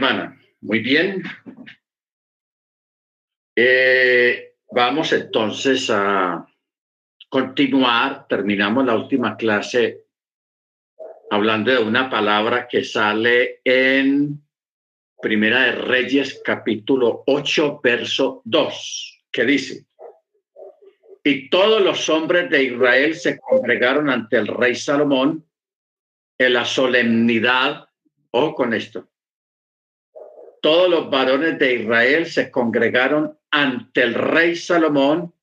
[0.00, 1.22] Hermana, muy bien.
[3.54, 6.48] Eh, vamos entonces a
[7.28, 8.26] continuar.
[8.26, 10.06] Terminamos la última clase
[11.30, 14.42] hablando de una palabra que sale en
[15.20, 19.84] Primera de Reyes, capítulo 8, verso 2, que dice,
[21.22, 25.46] y todos los hombres de Israel se congregaron ante el rey Salomón
[26.38, 27.86] en la solemnidad,
[28.30, 29.09] o con esto,
[30.60, 35.34] todos los varones de Israel se congregaron ante el rey Salomón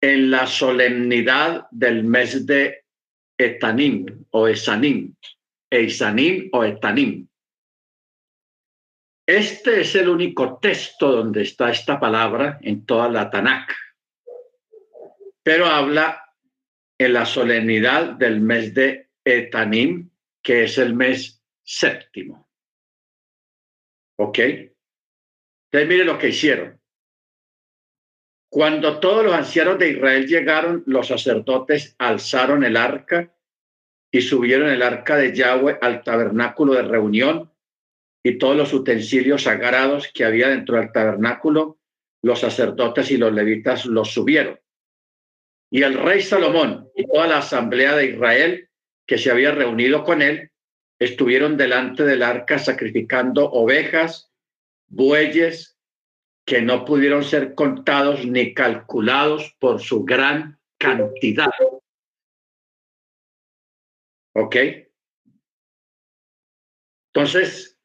[0.00, 2.84] en la solemnidad del mes de
[3.38, 5.14] Etanim o Esanim,
[5.70, 7.28] Eisanim o Etanim.
[9.26, 13.70] Este es el único texto donde está esta palabra en toda la Tanakh,
[15.42, 16.34] pero habla
[16.98, 20.10] en la solemnidad del mes de Etanim,
[20.42, 22.49] que es el mes séptimo.
[24.22, 24.38] ¿Ok?
[24.38, 26.78] Entonces mire lo que hicieron.
[28.50, 33.34] Cuando todos los ancianos de Israel llegaron, los sacerdotes alzaron el arca
[34.12, 37.50] y subieron el arca de Yahweh al tabernáculo de reunión
[38.22, 41.78] y todos los utensilios sagrados que había dentro del tabernáculo,
[42.22, 44.60] los sacerdotes y los levitas los subieron.
[45.72, 48.68] Y el rey Salomón y toda la asamblea de Israel
[49.06, 50.50] que se había reunido con él
[51.00, 54.30] estuvieron delante del arca sacrificando ovejas,
[54.86, 55.78] bueyes,
[56.44, 61.50] que no pudieron ser contados ni calculados por su gran cantidad.
[64.34, 64.56] ¿Ok?
[67.12, 67.78] Entonces,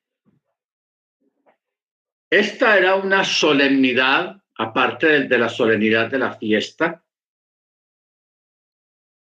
[2.29, 7.03] esta era una solemnidad, aparte de, la solemnidad de la fiesta,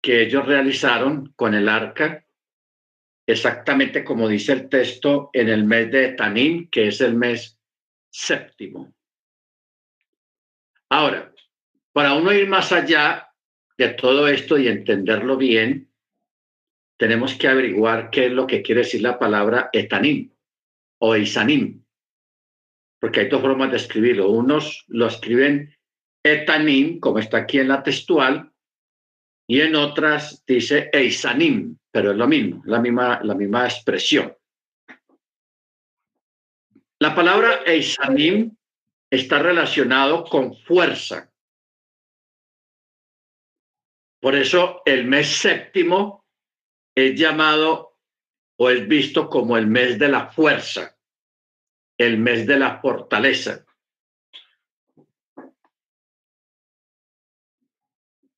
[0.03, 2.27] que ellos realizaron con el arca
[3.31, 7.59] exactamente como dice el texto en el mes de Tanín, que es el mes
[8.11, 8.92] séptimo.
[10.89, 11.33] Ahora,
[11.92, 13.33] para uno ir más allá
[13.78, 15.91] de todo esto y entenderlo bien,
[16.99, 20.33] tenemos que averiguar qué es lo que quiere decir la palabra etanim
[20.99, 21.83] o isanim,
[23.00, 24.28] porque hay dos formas de escribirlo.
[24.28, 25.75] Unos lo escriben
[26.22, 28.50] etanim, como está aquí en la textual,
[29.50, 34.33] y en otras dice eisanim, pero es lo mismo, la misma, la misma expresión.
[37.00, 38.56] La palabra eisanim
[39.10, 41.33] está relacionado con fuerza.
[44.21, 46.25] Por eso el mes séptimo
[46.94, 47.97] es llamado
[48.56, 50.97] o es visto como el mes de la fuerza,
[51.99, 53.66] el mes de la fortaleza.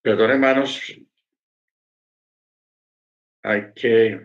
[0.03, 0.83] Perdón, hermanos,
[3.45, 4.21] hay que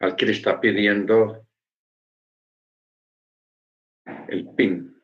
[0.00, 1.46] al que le está pidiendo
[4.28, 4.94] el PIN.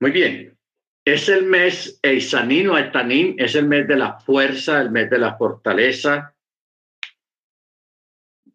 [0.00, 0.55] Muy bien.
[1.06, 5.36] Es el mes Eisanín o es el mes de la fuerza, el mes de la
[5.36, 6.36] fortaleza,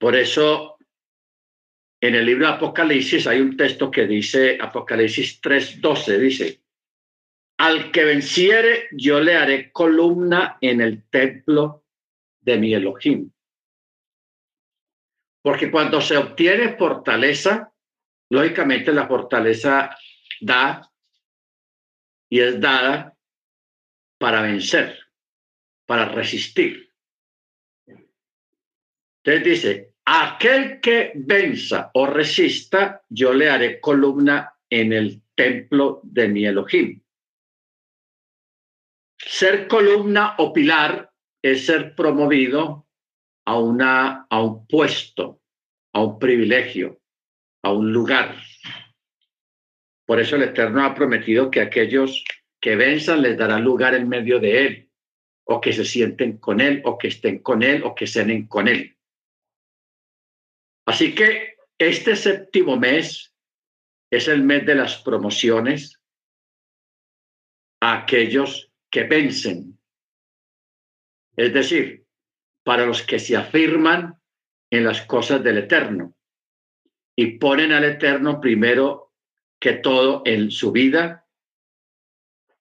[0.01, 0.79] por eso,
[2.01, 6.61] en el libro de Apocalipsis hay un texto que dice, Apocalipsis 3:12, dice,
[7.59, 11.85] al que venciere, yo le haré columna en el templo
[12.39, 13.31] de mi Elohim.
[15.43, 17.71] Porque cuando se obtiene fortaleza,
[18.31, 19.95] lógicamente la fortaleza
[20.39, 20.90] da
[22.31, 23.15] y es dada
[24.17, 24.97] para vencer,
[25.85, 26.89] para resistir.
[29.23, 36.27] Entonces dice, aquel que venza o resista, yo le haré columna en el templo de
[36.29, 37.01] mi Elohim.
[39.17, 42.87] Ser columna o pilar es ser promovido
[43.45, 45.41] a, una, a un puesto,
[45.93, 47.01] a un privilegio,
[47.61, 48.37] a un lugar.
[50.11, 52.25] Por eso el Eterno ha prometido que aquellos
[52.59, 54.91] que venzan les dará lugar en medio de él,
[55.45, 58.67] o que se sienten con él, o que estén con él, o que cenen con
[58.67, 58.97] él.
[60.85, 63.33] Así que este séptimo mes
[64.11, 66.01] es el mes de las promociones
[67.79, 69.79] a aquellos que vencen.
[71.37, 72.05] Es decir,
[72.65, 74.19] para los que se afirman
[74.69, 76.13] en las cosas del Eterno
[77.15, 79.10] y ponen al Eterno primero
[79.61, 81.27] que todo en su vida.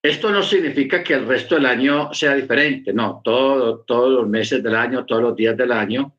[0.02, 4.62] Esto no significa que el resto del año sea diferente, no, todo, todos los meses
[4.62, 6.16] del año, todos los días del año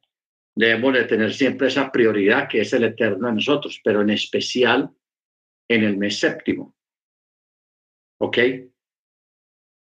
[0.56, 4.90] debemos de tener siempre esa prioridad que es el eterno en nosotros, pero en especial
[5.70, 6.76] en el mes séptimo.
[8.20, 8.38] ¿Ok?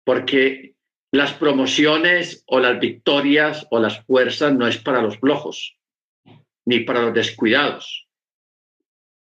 [0.06, 0.76] Porque
[1.12, 5.78] las promociones o las victorias o las fuerzas no es para los flojos,
[6.66, 8.09] ni para los descuidados,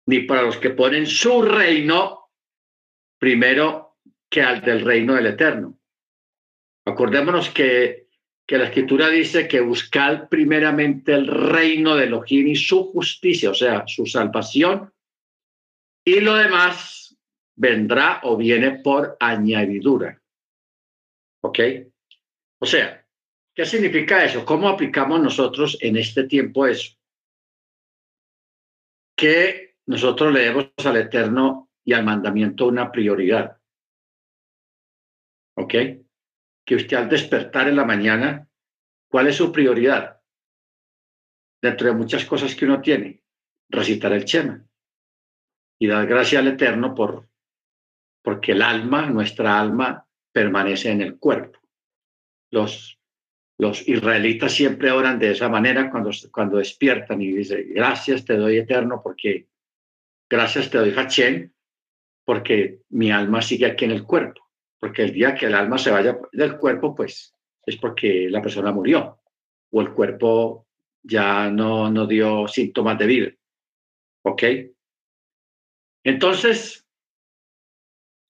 [0.07, 2.29] ni para los que ponen su reino
[3.19, 3.97] primero
[4.29, 5.79] que al del reino del eterno.
[6.85, 8.07] Acordémonos que,
[8.45, 13.53] que la escritura dice que buscar primeramente el reino de Elohim y su justicia, o
[13.53, 14.93] sea, su salvación,
[16.05, 17.17] y lo demás
[17.55, 20.21] vendrá o viene por añadidura.
[21.41, 21.59] ¿Ok?
[22.59, 23.05] O sea,
[23.53, 24.45] ¿qué significa eso?
[24.45, 26.95] ¿Cómo aplicamos nosotros en este tiempo eso?
[29.17, 33.57] Que nosotros le demos al Eterno y al mandamiento una prioridad.
[35.55, 35.73] ¿Ok?
[36.65, 38.47] Que usted al despertar en la mañana,
[39.09, 40.21] ¿cuál es su prioridad?
[41.61, 43.23] Dentro de muchas cosas que uno tiene,
[43.69, 44.63] recitar el Chema
[45.79, 47.27] y dar gracias al Eterno por
[48.27, 51.59] porque el alma, nuestra alma, permanece en el cuerpo.
[52.51, 52.99] Los,
[53.57, 58.57] los israelitas siempre oran de esa manera cuando, cuando despiertan y dicen, gracias te doy
[58.57, 59.47] eterno porque,
[60.29, 61.51] gracias te doy Hachem,
[62.25, 64.41] porque mi alma sigue aquí en el cuerpo.
[64.79, 67.33] Porque el día que el alma se vaya del cuerpo, pues
[67.65, 69.19] es porque la persona murió
[69.71, 70.67] o el cuerpo
[71.03, 73.31] ya no, no dio síntomas de vida.
[74.23, 74.43] ¿Ok?
[76.03, 76.85] Entonces,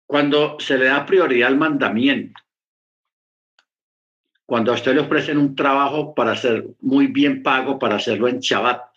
[0.07, 2.39] cuando se le da prioridad al mandamiento,
[4.45, 8.39] cuando a usted le ofrecen un trabajo para hacer muy bien pago, para hacerlo en
[8.39, 8.95] Shabbat,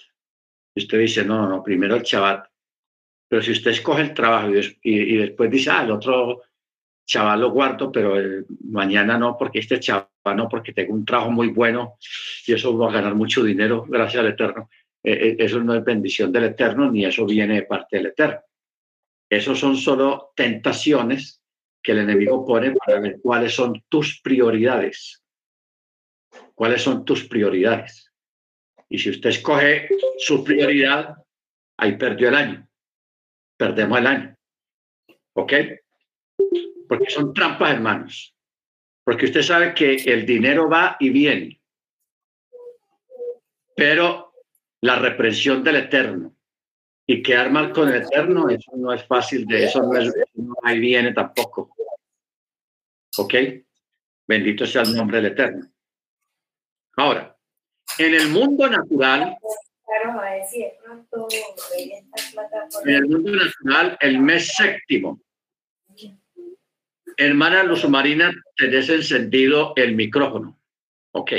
[0.77, 2.50] usted dice, no, no, primero el Shabbat.
[3.31, 4.51] Pero si usted escoge el trabajo
[4.83, 6.43] y, después dice, ah, el otro
[7.07, 8.17] Shabbat lo guardo, pero
[8.65, 11.95] mañana no, porque este Shabbat no, porque tengo un trabajo muy bueno
[12.45, 14.69] y eso va a ganar mucho dinero, gracias al Eterno.
[15.05, 18.41] Eh, eh, eso no es bendición del Eterno, ni eso viene de parte del Eterno.
[19.31, 21.41] Esos son solo tentaciones
[21.81, 25.23] que el enemigo pone para ver cuáles son tus prioridades.
[26.53, 28.13] ¿Cuáles son tus prioridades?
[28.89, 29.89] Y si usted escoge
[30.19, 31.15] su prioridad,
[31.77, 32.70] ahí perdió el año.
[33.61, 34.37] Perdemos el año.
[35.35, 35.53] ¿Ok?
[36.89, 38.35] Porque son trampas, hermanos.
[39.05, 41.61] Porque usted sabe que el dinero va y viene.
[43.77, 44.33] Pero
[44.81, 46.35] la reprensión del Eterno
[47.07, 50.55] y quedar mal con el Eterno, eso no es fácil, de eso no, es, no
[50.63, 51.77] hay viene tampoco.
[53.19, 53.35] ¿Ok?
[54.27, 55.71] Bendito sea el nombre del Eterno.
[56.97, 57.37] Ahora,
[57.99, 59.37] en el mundo natural,
[62.85, 65.21] en el mundo natural, el mes séptimo,
[67.17, 70.59] hermana Luz Marina, te desencendido el micrófono.
[71.13, 71.33] Ok,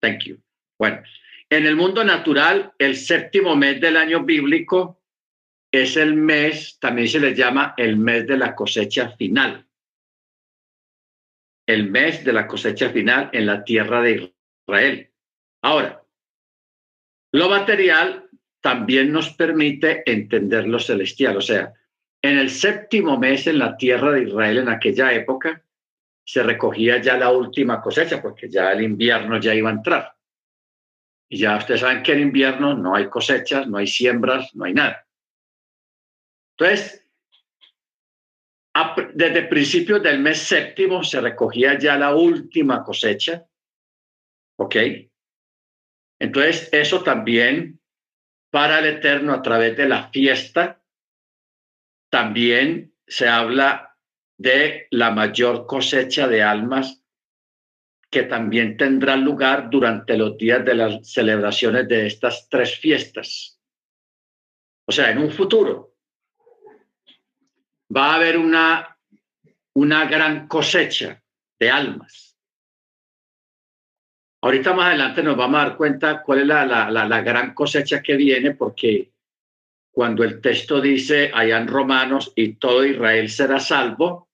[0.00, 0.38] thank you.
[0.78, 1.02] Bueno,
[1.50, 5.02] en el mundo natural, el séptimo mes del año bíblico
[5.72, 9.66] es el mes, también se le llama el mes de la cosecha final.
[11.66, 14.32] El mes de la cosecha final en la tierra de
[14.66, 15.10] Israel.
[15.62, 16.02] Ahora,
[17.32, 18.28] lo material
[18.60, 21.36] también nos permite entender lo celestial.
[21.36, 21.72] O sea,
[22.22, 25.62] en el séptimo mes en la tierra de Israel, en aquella época,
[26.24, 30.14] se recogía ya la última cosecha, porque ya el invierno ya iba a entrar.
[31.30, 34.74] Y ya ustedes saben que en invierno no hay cosechas, no hay siembras, no hay
[34.74, 35.06] nada.
[36.56, 37.04] Entonces,
[39.14, 43.46] desde principios del mes séptimo se recogía ya la última cosecha.
[44.56, 44.76] ¿Ok?
[46.18, 47.80] Entonces, eso también
[48.50, 50.82] para el Eterno a través de la fiesta,
[52.10, 53.96] también se habla
[54.36, 57.02] de la mayor cosecha de almas
[58.10, 63.60] que también tendrá lugar durante los días de las celebraciones de estas tres fiestas.
[64.86, 65.94] O sea, en un futuro,
[67.94, 68.98] va a haber una,
[69.74, 71.22] una gran cosecha
[71.58, 72.27] de almas.
[74.40, 78.16] Ahorita más adelante nos vamos a dar cuenta cuál es la, la, gran cosecha que
[78.16, 79.10] viene, porque
[79.90, 84.28] cuando el texto dice en Romanos y todo Israel será salvo,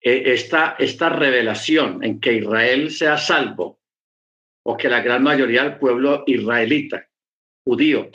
[0.00, 3.80] eh, esta, esta revelación en que Israel sea salvo,
[4.64, 7.08] o que la gran mayoría del pueblo israelita,
[7.64, 8.10] judío,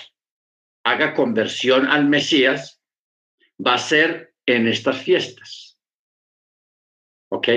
[0.83, 2.81] haga conversión al Mesías,
[3.65, 5.79] va a ser en estas fiestas.
[7.29, 7.49] ¿Ok?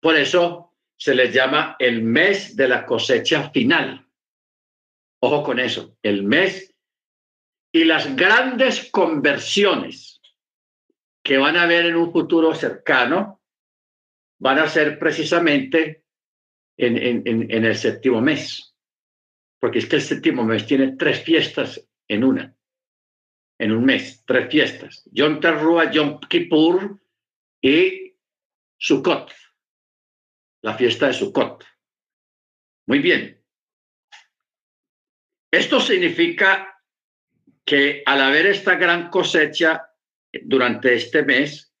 [0.00, 4.06] Por eso se les llama el mes de la cosecha final.
[5.20, 6.74] Ojo con eso, el mes
[7.72, 10.20] y las grandes conversiones
[11.22, 13.42] que van a haber en un futuro cercano
[14.38, 16.04] van a ser precisamente
[16.76, 18.74] en, el séptimo mes.
[19.58, 22.54] porque es que el séptimo mes tiene tres fiestas en una,
[23.58, 25.02] en un mes, tres fiestas.
[25.10, 27.00] Yom Teruah, Yom Kippur
[27.60, 28.14] y
[28.78, 29.32] Sukkot,
[30.62, 31.64] la fiesta de Sukkot.
[32.86, 33.42] Muy bien.
[35.50, 36.82] Esto significa
[37.64, 39.90] que al haber esta gran cosecha
[40.42, 41.74] durante este mes,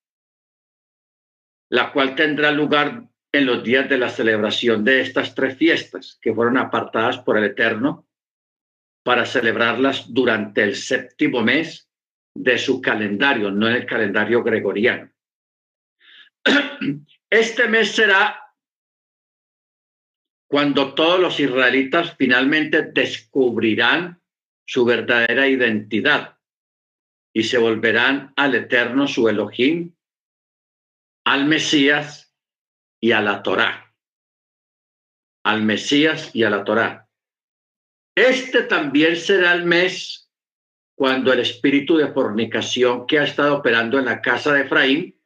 [1.70, 6.34] la cual tendrá lugar en los días de la celebración de estas tres fiestas que
[6.34, 8.06] fueron apartadas por el Eterno
[9.04, 11.88] para celebrarlas durante el séptimo mes
[12.34, 15.10] de su calendario, no en el calendario gregoriano.
[17.30, 18.45] Este mes será
[20.48, 24.20] cuando todos los israelitas finalmente descubrirán
[24.64, 26.38] su verdadera identidad
[27.32, 29.94] y se volverán al Eterno su Elohim,
[31.24, 32.32] al Mesías
[33.00, 33.94] y a la Torá.
[35.44, 37.08] Al Mesías y a la Torá.
[38.14, 40.30] Este también será el mes
[40.94, 45.20] cuando el espíritu de fornicación que ha estado operando en la casa de Efraín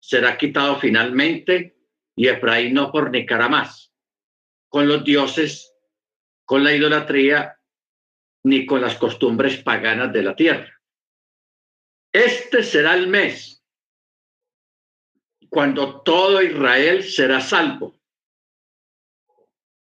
[0.00, 1.76] será quitado finalmente
[2.16, 3.91] y Efraín no fornicará más
[4.72, 5.74] con los dioses,
[6.46, 7.60] con la idolatría,
[8.44, 10.80] ni con las costumbres paganas de la tierra.
[12.10, 13.62] Este será el mes
[15.50, 18.00] cuando todo Israel será salvo.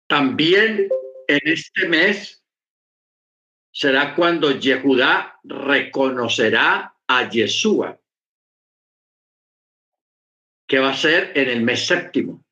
[0.08, 0.88] También
[1.28, 2.42] en este mes
[3.74, 8.00] será cuando Yehudá reconocerá a Yeshua,
[10.66, 12.47] que va a ser en el mes séptimo.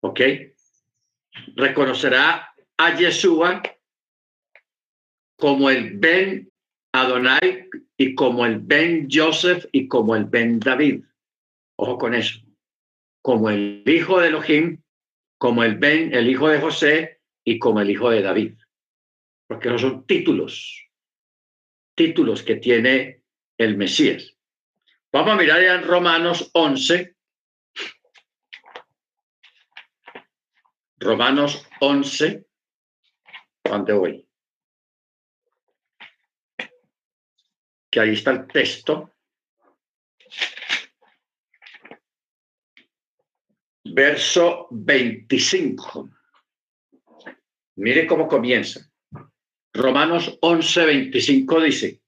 [0.00, 0.20] ¿Ok?
[1.56, 3.62] Reconocerá a Yeshua
[5.36, 6.50] como el Ben
[6.92, 11.04] Adonai y como el Ben Joseph y como el Ben David.
[11.76, 12.40] Ojo con eso.
[13.22, 14.82] Como el hijo de Elohim,
[15.38, 18.54] como el Ben, el hijo de José y como el hijo de David.
[19.46, 20.88] Porque no son títulos,
[21.94, 23.22] títulos que tiene
[23.58, 24.34] el Mesías.
[25.12, 27.15] Vamos a mirar en Romanos 11.
[31.06, 32.44] Romanos 11.
[33.62, 34.28] ¿Dónde voy?
[37.88, 39.12] Que ahí está el texto.
[43.84, 46.10] Verso 25.
[47.76, 48.90] Mire cómo comienza.
[49.72, 52.02] Romanos 11, 25 dice,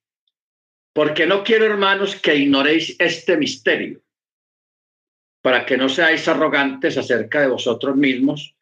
[0.92, 4.02] porque no quiero, hermanos, que ignoréis este misterio,
[5.40, 8.57] para que no seáis arrogantes acerca de vosotros mismos,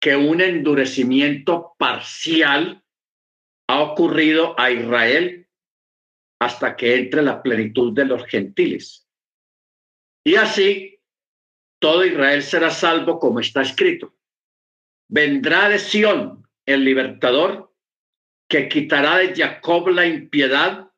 [0.00, 2.82] que un endurecimiento parcial
[3.68, 5.46] ha ocurrido a Israel
[6.40, 9.06] hasta que entre la plenitud de los gentiles.
[10.24, 10.98] Y así
[11.80, 14.16] todo Israel será salvo como está escrito.
[15.08, 17.74] Vendrá de Sión el libertador
[18.48, 20.90] que quitará de Jacob la impiedad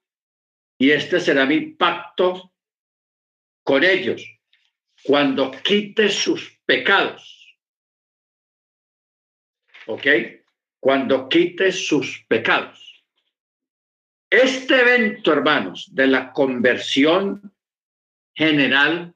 [0.78, 2.52] y este será mi pacto
[3.64, 4.23] con ellos
[5.04, 7.41] cuando quite sus pecados.
[9.87, 10.07] ¿Ok?
[10.81, 13.05] Cuando quite sus pecados.
[14.31, 17.55] Este evento, hermanos, de la conversión
[18.35, 19.15] general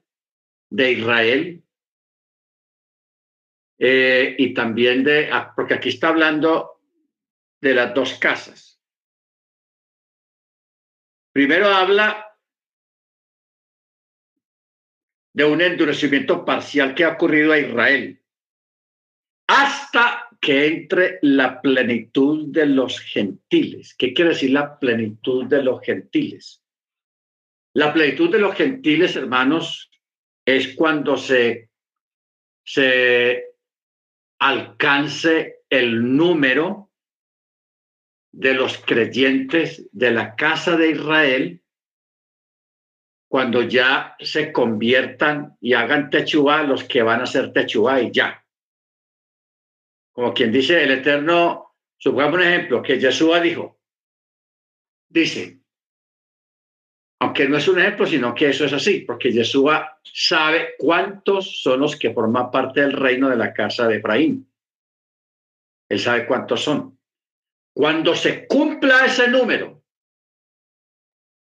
[0.69, 1.63] de Israel
[3.79, 6.81] eh, y también de, ah, porque aquí está hablando
[7.61, 8.79] de las dos casas.
[11.33, 12.27] Primero habla
[15.33, 18.19] de un endurecimiento parcial que ha ocurrido a Israel
[19.47, 23.93] hasta que entre la plenitud de los gentiles.
[23.97, 26.63] ¿Qué quiere decir la plenitud de los gentiles?
[27.73, 29.91] La plenitud de los gentiles, hermanos,
[30.45, 31.69] es cuando se,
[32.63, 33.43] se
[34.39, 36.91] alcance el número
[38.31, 41.61] de los creyentes de la casa de Israel
[43.27, 48.46] cuando ya se conviertan y hagan techubá los que van a hacer techubá y ya.
[50.17, 53.79] Como quien dice el Eterno, supongamos un ejemplo, que Yeshua dijo,
[55.07, 55.61] dice,
[57.21, 61.81] aunque no es un ejemplo, sino que eso es así, porque Yeshua sabe cuántos son
[61.81, 64.51] los que forman parte del reino de la casa de Efraín.
[65.87, 66.99] Él sabe cuántos son.
[67.75, 69.83] Cuando se cumpla ese número,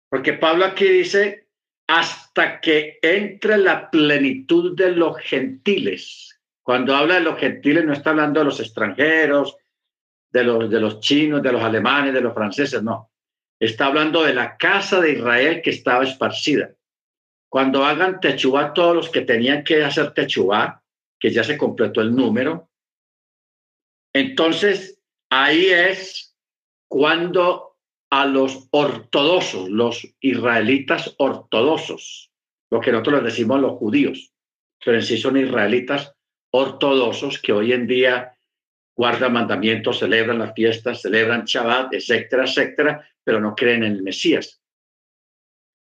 [0.09, 1.47] porque Pablo aquí dice,
[1.87, 6.32] hasta que entre la plenitud de los gentiles.
[6.63, 9.57] Cuando habla de los gentiles no está hablando de los extranjeros,
[10.31, 13.11] de los, de los chinos, de los alemanes, de los franceses, no
[13.59, 16.75] Está hablando de la casa de Israel que estaba esparcida.
[17.47, 20.83] Cuando hagan techubá, todos los que tenían que hacer techubá,
[21.17, 22.69] que ya se completó el número,
[24.15, 26.35] Entonces, ahí es
[26.89, 27.77] cuando
[28.11, 32.31] a los ortodoxos, los israelitas ortodoxos,
[32.69, 34.33] lo que nosotros les decimos los judíos,
[34.83, 36.13] pero en sí son israelitas
[36.53, 38.37] ortodoxos que hoy en día
[38.95, 44.61] guardan mandamientos, celebran las fiestas, celebran Shabbat, etcétera, etcétera, pero no creen en el Mesías.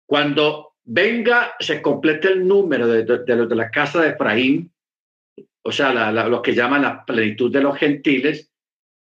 [0.07, 3.05] Cuando venga, se complete el número de,
[3.35, 4.71] los de la casa de Efraín,
[5.63, 8.51] o sea, lo que llaman la plenitud de los gentiles,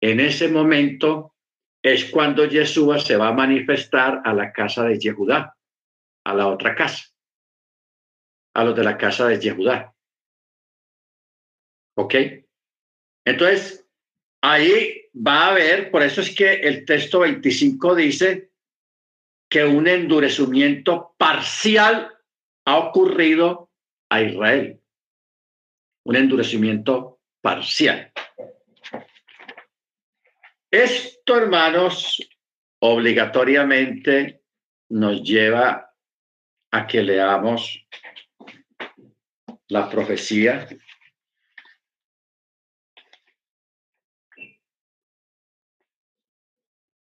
[0.02, 1.36] en ese momento
[1.84, 5.56] es cuando Yeshua se va a manifestar a la casa de Yehudá,
[6.26, 7.06] a la otra casa,
[8.56, 9.94] a los de la casa de Yehudá.
[11.96, 12.16] ¿Ok?
[13.26, 13.88] Entonces,
[14.42, 18.52] ahí va a haber, por eso es que el texto 25 dice
[19.50, 22.12] que un endurecimiento parcial
[22.66, 23.70] ha ocurrido
[24.10, 24.80] a Israel.
[26.06, 28.12] Un endurecimiento parcial.
[30.72, 32.20] Esto, hermanos,
[32.80, 34.42] obligatoriamente
[34.90, 35.94] nos lleva
[36.72, 37.88] a que leamos
[39.68, 40.68] la profecía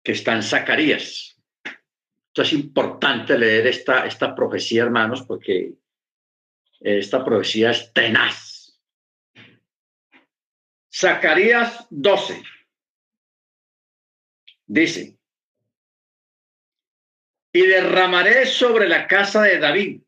[0.07, 1.37] que está en Zacarías.
[2.29, 5.73] Entonces es importante leer esta, esta profecía, hermanos, porque
[6.79, 8.81] esta profecía es tenaz.
[10.95, 12.41] Zacarías 12.
[14.69, 15.19] Dice,
[17.53, 20.03] y derramaré sobre la casa de David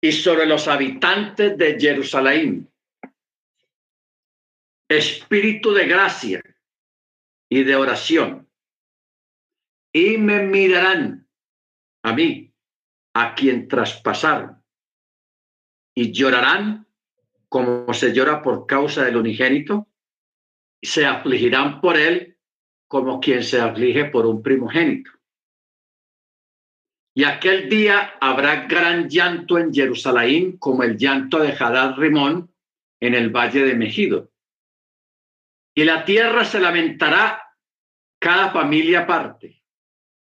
[0.00, 2.68] y sobre los habitantes de Jerusalén
[4.88, 6.42] espíritu de gracia
[7.48, 8.51] y de oración.
[9.92, 11.28] Y me mirarán
[12.02, 12.52] a mí,
[13.14, 14.62] a quien traspasaron,
[15.94, 16.86] y llorarán
[17.48, 19.86] como se llora por causa del unigénito,
[20.80, 22.38] y se afligirán por él
[22.88, 25.10] como quien se aflige por un primogénito.
[27.14, 32.50] Y aquel día habrá gran llanto en Jerusalén, como el llanto de Hadad Rimón
[33.00, 34.30] en el valle de Mejido.
[35.74, 37.42] Y la tierra se lamentará
[38.18, 39.61] cada familia aparte.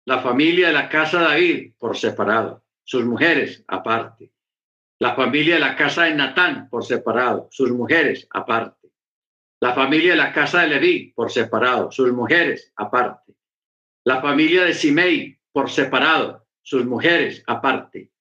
[0.08, 4.32] La familia de la casa de David por separado, sus mujeres aparte.
[5.00, 8.78] La familia de la casa de Natán por separado, sus mujeres aparte
[9.60, 13.34] la familia de la casa de Leví por separado, sus mujeres aparte.
[14.04, 18.12] La familia de Simei por separado, sus mujeres aparte.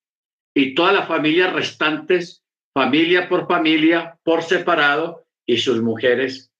[0.54, 6.50] Y todas las familias restantes, familia por familia, por separado y sus mujeres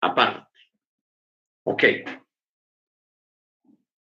[0.00, 0.46] aparte.
[1.64, 1.84] Ok.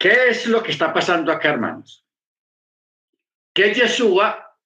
[0.07, 2.07] ¿Qué es lo que está pasando acá, hermanos?
[3.53, 4.57] Que Yeshua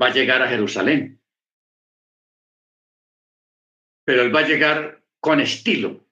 [0.00, 1.20] va a llegar a Jerusalén
[4.04, 6.06] pero él va a llegar con estilo.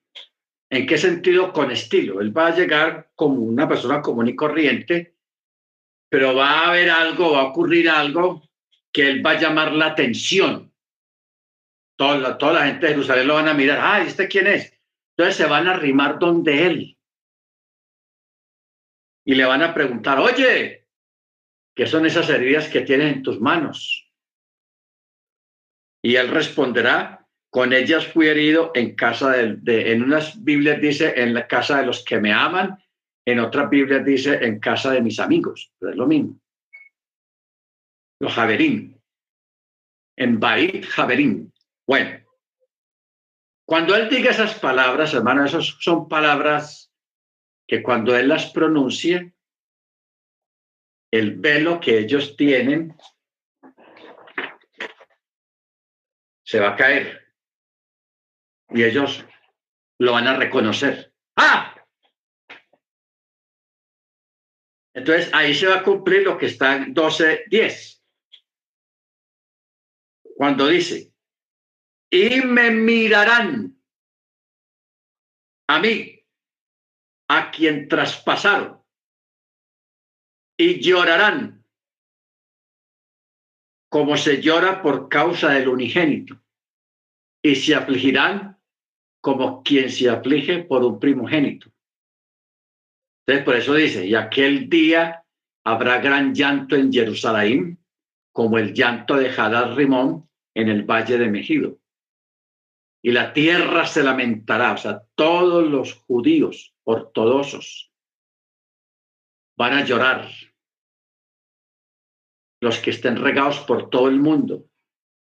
[0.71, 2.21] ¿En qué sentido con estilo?
[2.21, 5.15] Él va a llegar como una persona común y corriente,
[6.09, 8.43] pero va a haber algo, va a ocurrir algo
[8.93, 10.73] que él va a llamar la atención.
[11.97, 14.77] Toda la, toda la gente de Jerusalén lo van a mirar, ah, ¿este quién es?
[15.17, 16.97] Entonces se van a arrimar donde él.
[19.31, 20.89] Y le van a preguntar, oye,
[21.77, 24.11] ¿qué son esas heridas que tienes en tus manos?
[26.03, 31.33] Y él responderá, con ellas fui herido en casa de, en unas Biblias dice en
[31.33, 32.83] la casa de los que me aman,
[33.25, 36.37] en otras Biblias dice en casa de mis amigos, es lo mismo.
[38.19, 39.01] Los Javerín.
[40.17, 41.53] En Bait Javerín.
[41.87, 42.19] Bueno,
[43.65, 46.90] cuando él diga esas palabras, hermano, esas son palabras
[47.71, 49.33] que cuando él las pronuncie,
[51.13, 52.97] el velo que ellos tienen
[56.43, 57.33] se va a caer
[58.71, 59.25] y ellos
[60.01, 61.15] lo van a reconocer.
[61.37, 61.77] ¡Ah!
[64.93, 68.03] Entonces ahí se va a cumplir lo que está en 12.10.
[70.35, 71.13] Cuando dice,
[72.11, 73.81] y me mirarán
[75.69, 76.20] a mí,
[77.33, 78.83] a quien traspasaron,
[80.59, 81.65] y llorarán
[83.89, 86.43] como se llora por causa del unigénito,
[87.41, 88.59] y se afligirán
[89.21, 91.71] como quien se aflige por un primogénito.
[93.21, 95.25] Entonces, por eso dice, y aquel día
[95.65, 97.79] habrá gran llanto en Jerusalén,
[98.33, 101.80] como el llanto de Hadar Rimón en el valle de Mejido.
[103.03, 107.93] Y la tierra se lamentará, o sea, todos los judíos ortodoxos
[109.57, 110.29] van a llorar.
[112.63, 114.67] Los que estén regados por todo el mundo,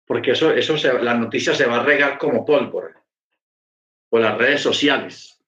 [0.06, 3.06] porque eso, eso la noticia se va a regar como pólvora
[4.10, 5.44] por las redes sociales,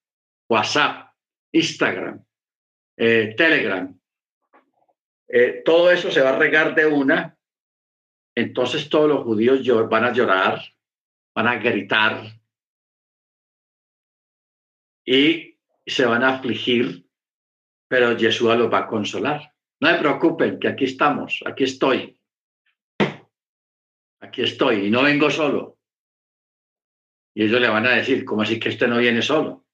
[0.49, 1.13] WhatsApp,
[1.51, 2.23] Instagram,
[2.97, 3.97] eh, Telegram,
[5.27, 7.37] eh, todo eso se va a regar de una,
[8.35, 10.61] entonces todos los judíos van a llorar,
[11.39, 12.21] van a gritar
[15.05, 17.07] y se van a afligir,
[17.87, 19.55] pero Yeshua los va a consolar.
[19.79, 22.19] No se preocupen, que aquí estamos, aquí estoy.
[24.19, 25.77] Aquí estoy y no vengo solo.
[27.33, 29.65] Y ellos le van a decir, ¿cómo así que usted no viene solo?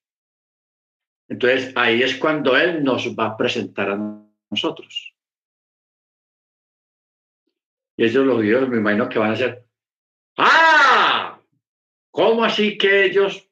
[1.28, 5.16] Entonces ahí es cuando Él nos va a presentar a nosotros.
[7.98, 9.68] Y ellos los judíos me imagino que van a ser,
[10.38, 10.85] ¡ah!
[12.16, 13.46] ¿Cómo así que ellos?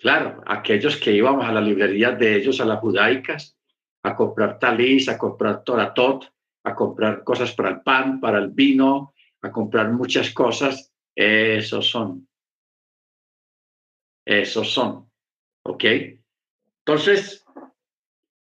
[0.00, 3.56] Claro, aquellos que íbamos a la librería de ellos, a las judaicas,
[4.02, 6.28] a comprar talis, a comprar toratot,
[6.64, 12.28] a comprar cosas para el pan, para el vino, a comprar muchas cosas, esos son.
[14.24, 15.08] Esos son.
[15.66, 15.84] ¿Ok?
[16.84, 17.44] Entonces,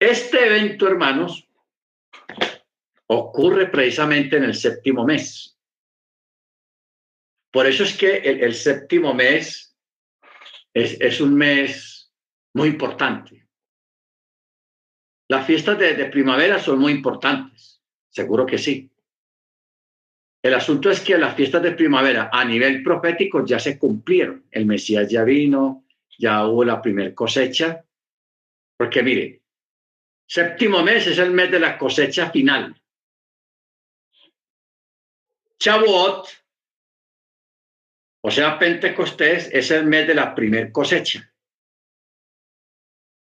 [0.00, 1.48] este evento, hermanos,
[3.06, 5.57] ocurre precisamente en el séptimo mes.
[7.50, 9.74] Por eso es que el, séptimo mes
[10.74, 12.12] es, un mes
[12.54, 13.46] muy importante.
[15.28, 18.90] Las fiestas de, primavera son muy importantes, seguro que sí.
[20.42, 24.46] El asunto es que las fiestas de primavera a nivel profético ya se cumplieron.
[24.50, 25.84] El Mesías ya vino,
[26.18, 27.84] ya hubo la primera cosecha.
[28.76, 29.42] Porque mire,
[30.26, 32.80] séptimo mes es el mes de la cosecha final.
[35.58, 36.28] Shavuot,
[38.20, 41.32] o sea, Pentecostés, es el mes de la primer cosecha.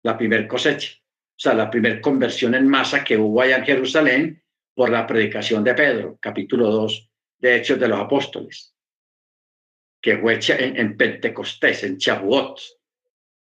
[0.05, 0.92] La primer cosecha.
[0.98, 4.42] O sea, la primer conversión en masa que hubo allá en Jerusalén
[4.74, 8.74] por la predicación de Pedro, capítulo 2 de Hechos de los Apóstoles,
[10.00, 12.61] que fue en, en Pentecostés, en Shavuot,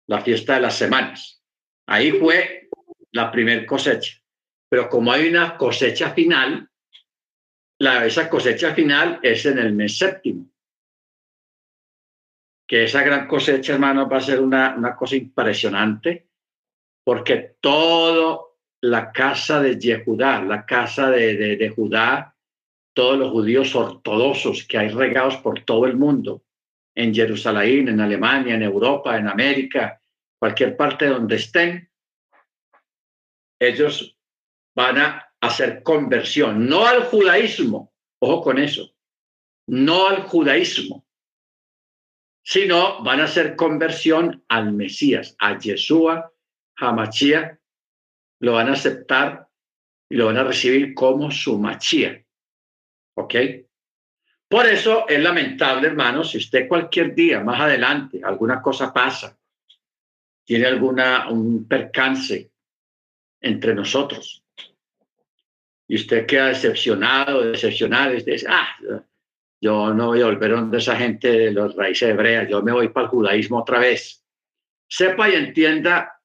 [0.08, 1.41] la fiesta de las semanas.
[1.88, 2.69] Ahí fue
[3.12, 4.17] la primer cosecha.
[4.69, 6.69] Pero como hay una cosecha final,
[7.80, 10.50] la, esa cosecha final es en el mes séptimo.
[12.67, 16.27] Que esa gran cosecha, hermano, va a ser una, una cosa impresionante,
[17.03, 22.36] porque todo la casa de Yehudá, la casa de, de, de Judá,
[22.93, 26.43] todos los judíos ortodoxos que hay regados por todo el mundo,
[26.95, 30.01] en Jerusalén, en Alemania, en Europa, en América,
[30.39, 31.89] cualquier parte donde estén,
[33.60, 34.17] ellos
[34.75, 38.91] van a hacer conversión, no al judaísmo, ojo con eso,
[39.67, 41.07] no al judaísmo,
[42.49, 46.31] sino van a hacer conversión al Mesías, a Yeshua,
[46.77, 47.60] Hamachía,
[48.39, 49.49] lo van a aceptar
[50.07, 52.23] y lo van a recibir como su Machía.
[53.15, 53.36] ¿Ok?
[54.47, 59.38] Por eso es lamentable, hermano, si usted cualquier día, más adelante, alguna cosa pasa,
[60.45, 62.49] tiene alguna, un percance
[63.41, 64.41] entre nosotros,
[65.86, 68.69] y usted queda decepcionado, decepcionado, y usted dice, ah,
[69.60, 72.89] yo no voy a volver donde esa gente de los raíces hebreas, yo me voy
[72.89, 74.24] para el judaísmo otra vez.
[74.88, 76.22] Sepa y entienda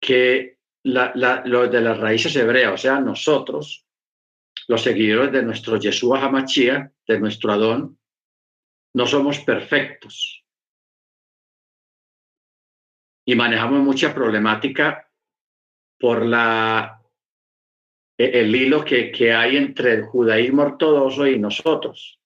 [0.00, 3.86] que los de las raíces hebreas, o sea, nosotros,
[4.68, 7.98] los seguidores de nuestro Yeshua Hamachía, de nuestro Adón,
[8.94, 10.44] no somos perfectos.
[13.26, 15.10] Y manejamos mucha problemática
[15.98, 17.02] por la
[18.18, 22.20] e-, el hilo que, que hay entre el judaísmo ortodoxo y nosotros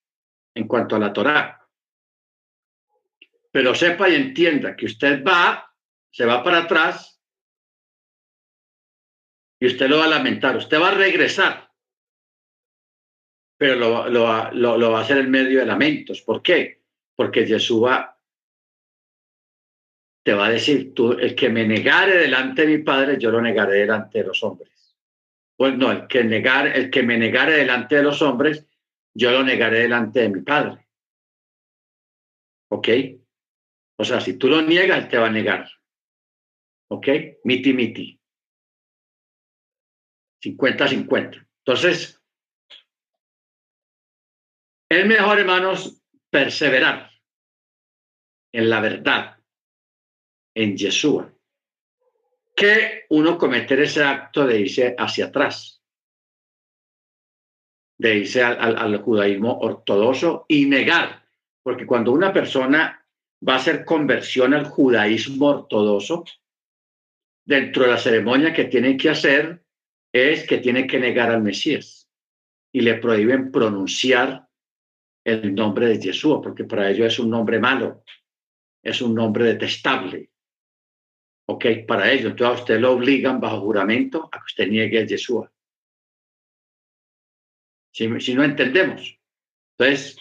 [0.58, 1.68] en cuanto a la Torá.
[3.50, 5.72] Pero sepa y entienda que usted va,
[6.10, 7.20] se va para atrás
[9.60, 11.70] y usted lo va a lamentar, usted va a regresar,
[13.56, 16.22] pero lo, va a hacer en medio de lamentos.
[16.22, 16.82] ¿Por qué?
[17.16, 18.16] Porque Yeshua
[20.22, 23.40] te va a decir, tú, el que me negare delante de mi Padre, yo lo
[23.40, 24.68] negaré delante de los hombres
[25.58, 28.67] pues no, el que, negar, el que me negare delante de los hombres,
[29.18, 30.86] yo lo negaré delante de mi Padre.
[32.70, 32.88] ¿Ok?
[33.98, 35.68] O sea, si tú lo niegas, te va a negar.
[36.90, 37.08] ¿Ok?
[37.44, 38.20] Miti, miti.
[40.44, 41.48] 50-50.
[41.64, 42.22] Entonces,
[44.88, 47.10] es mejor, hermanos, perseverar
[48.52, 49.42] en la verdad,
[50.54, 51.34] en Yeshua
[52.58, 55.77] que uno cometer ese acto de irse hacia atrás,
[57.98, 61.24] de irse al, judaísmo ortodoxo y negar,
[61.62, 63.04] porque cuando una persona
[63.46, 66.24] va a hacer conversión al judaísmo ortodoxo,
[67.44, 69.64] dentro de la ceremonia que tiene que hacer
[70.12, 72.08] es que tiene que negar al Mesías
[72.72, 74.48] y le prohíben pronunciar
[75.24, 78.04] el nombre de Jesús, porque para ellos es un nombre malo.
[78.82, 80.30] es un nombre detestable.
[81.46, 81.66] ¿Ok?
[81.86, 82.30] Para ellos.
[82.30, 85.52] Entonces a usted lo obligan bajo juramento a que usted niegue a Yeshua.
[87.92, 89.18] Si, si no entendemos.
[89.78, 90.16] Entonces,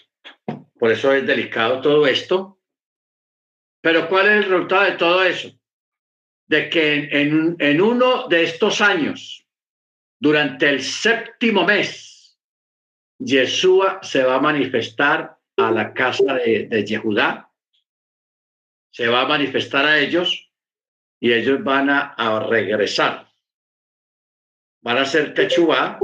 [0.79, 2.59] por eso es delicado todo esto.
[3.81, 5.49] Pero ¿cuál es el resultado de todo eso?
[6.47, 9.45] De que en, en uno de estos años,
[10.19, 12.39] durante el séptimo mes,
[13.19, 17.51] Yeshua se va a manifestar a la casa de, de Yehudá,
[18.91, 20.51] se va a manifestar a ellos
[21.19, 23.31] y ellos van a, a regresar.
[24.81, 25.99] Van a ser Techubá,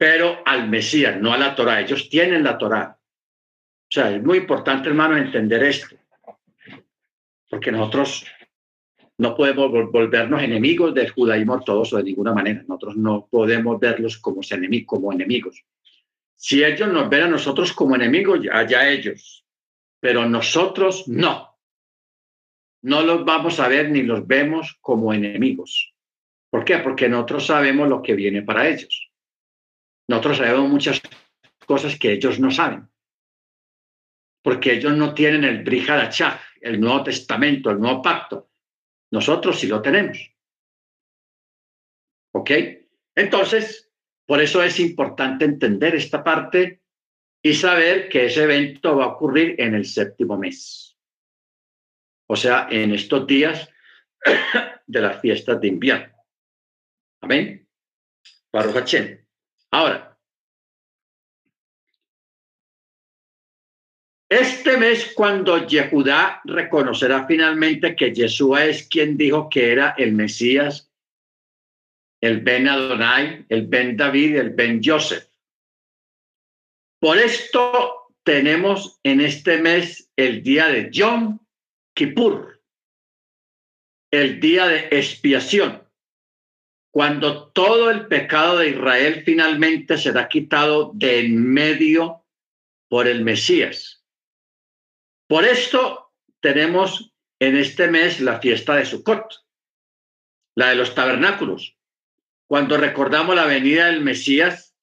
[0.00, 1.78] pero al Mesías, no a la Torá.
[1.78, 2.98] Ellos tienen la Torá.
[2.98, 5.94] O sea, es muy importante, hermano, entender esto.
[7.50, 8.24] Porque nosotros
[9.18, 12.64] no podemos volvernos enemigos del judaísmo ortodoxo de ninguna manera.
[12.66, 14.40] Nosotros no podemos verlos como,
[14.86, 15.62] como enemigos.
[16.34, 19.44] Si ellos nos ven a nosotros como enemigos, allá ellos.
[20.00, 21.58] Pero nosotros no.
[22.80, 25.92] No los vamos a ver ni los vemos como enemigos.
[26.48, 26.78] ¿Por qué?
[26.78, 29.09] Porque nosotros sabemos lo que viene para ellos.
[30.10, 31.00] Nosotros sabemos muchas
[31.64, 32.90] cosas que ellos no saben.
[34.42, 38.50] Porque ellos no tienen el Brihadachah, el Nuevo Testamento, el Nuevo Pacto.
[39.12, 40.18] Nosotros sí lo tenemos.
[42.34, 42.50] ¿Ok?
[43.14, 43.88] Entonces,
[44.26, 46.82] por eso es importante entender esta parte
[47.40, 50.98] y saber que ese evento va a ocurrir en el séptimo mes.
[52.28, 53.70] O sea, en estos días
[54.88, 56.16] de las fiestas de invierno.
[57.22, 57.68] Amén.
[58.52, 59.29] Baruch Hashem.
[59.72, 60.18] Ahora,
[64.28, 70.92] este mes cuando Yehudá reconocerá finalmente que Yeshua es quien dijo que era el Mesías,
[72.20, 75.28] el Ben Adonai, el Ben David, el Ben Joseph.
[77.00, 81.38] Por esto tenemos en este mes el día de Yom
[81.94, 82.60] Kippur,
[84.12, 85.79] el día de expiación
[86.90, 92.24] cuando todo el pecado de Israel finalmente será quitado de en medio
[92.88, 94.04] por el Mesías.
[95.28, 99.44] Por esto tenemos en este mes la fiesta de Sukkot,
[100.56, 101.76] la de los tabernáculos.
[102.48, 104.74] Cuando recordamos la venida del Mesías,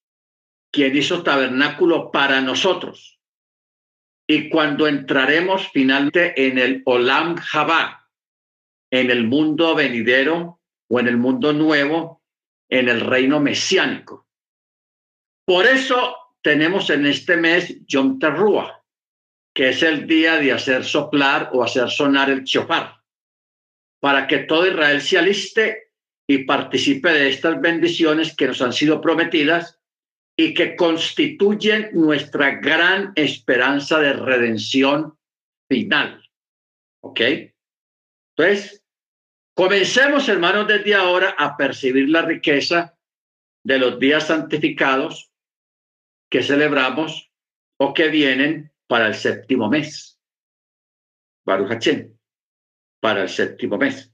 [0.71, 3.19] quien hizo tabernáculo para nosotros.
[4.25, 8.09] Y cuando entraremos finalmente en el Olam Jabá,
[8.91, 12.23] en el mundo venidero o en el mundo nuevo,
[12.69, 14.27] en el reino mesiánico.
[15.45, 18.83] Por eso tenemos en este mes Yom Teruah,
[19.53, 23.01] que es el día de hacer soplar o hacer sonar el chofar,
[23.99, 25.91] para que todo Israel se aliste
[26.29, 29.79] y participe de estas bendiciones que nos han sido prometidas
[30.37, 35.17] y que constituyen nuestra gran esperanza de redención
[35.69, 36.23] final.
[37.01, 37.21] ¿Ok?
[38.35, 38.83] Entonces,
[39.57, 42.95] Comencemos, hermanos, desde ahora a percibir la riqueza
[43.63, 45.31] de los días santificados
[46.29, 47.31] que celebramos
[47.77, 50.21] o que vienen para el séptimo mes.
[51.43, 51.89] Baruch
[52.99, 54.13] para el séptimo mes.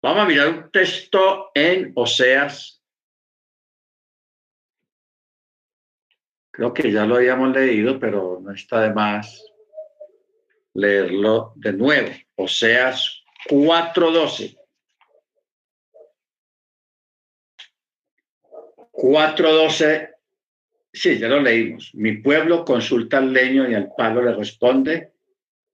[0.00, 2.84] Vamos a mirar un texto en Oseas.
[6.52, 9.44] Creo que ya lo habíamos leído, pero no está de más
[10.72, 12.12] leerlo de nuevo.
[12.36, 14.56] Oseas 4.12.
[18.92, 20.14] 4.12,
[20.92, 21.94] sí, ya lo leímos.
[21.94, 25.12] Mi pueblo consulta al leño y al palo le responde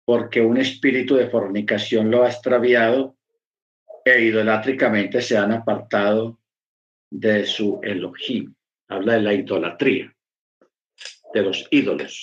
[0.04, 3.16] porque un espíritu de fornicación lo ha extraviado
[4.04, 6.38] e idolátricamente se han apartado
[7.10, 8.54] de su Elohim.
[8.88, 10.16] Habla de la idolatría,
[11.34, 12.22] de los ídolos.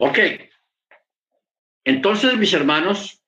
[0.00, 0.18] Ok,
[1.84, 3.22] entonces, mis hermanos,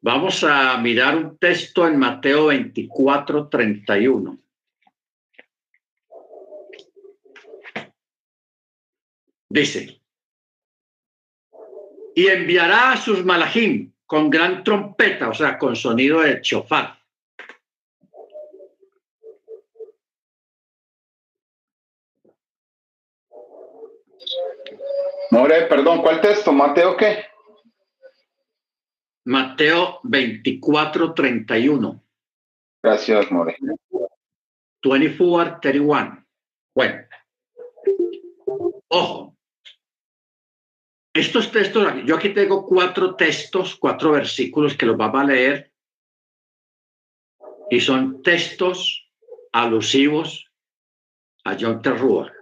[0.00, 4.38] vamos a mirar un texto en Mateo 24, 31.
[9.48, 10.00] Dice,
[12.14, 16.99] y enviará a sus malajim con gran trompeta, o sea, con sonido de chofar
[25.30, 26.52] More, perdón, ¿cuál texto?
[26.52, 27.24] ¿Mateo qué?
[29.24, 32.02] Mateo 24, 31.
[32.82, 33.56] Gracias, More.
[34.82, 36.26] 24, 31.
[36.74, 37.06] Bueno.
[38.88, 39.36] Ojo.
[41.12, 45.72] Estos textos, yo aquí tengo cuatro textos, cuatro versículos que los vamos a leer.
[47.70, 49.08] Y son textos
[49.52, 50.50] alusivos
[51.44, 52.32] a John Terrua.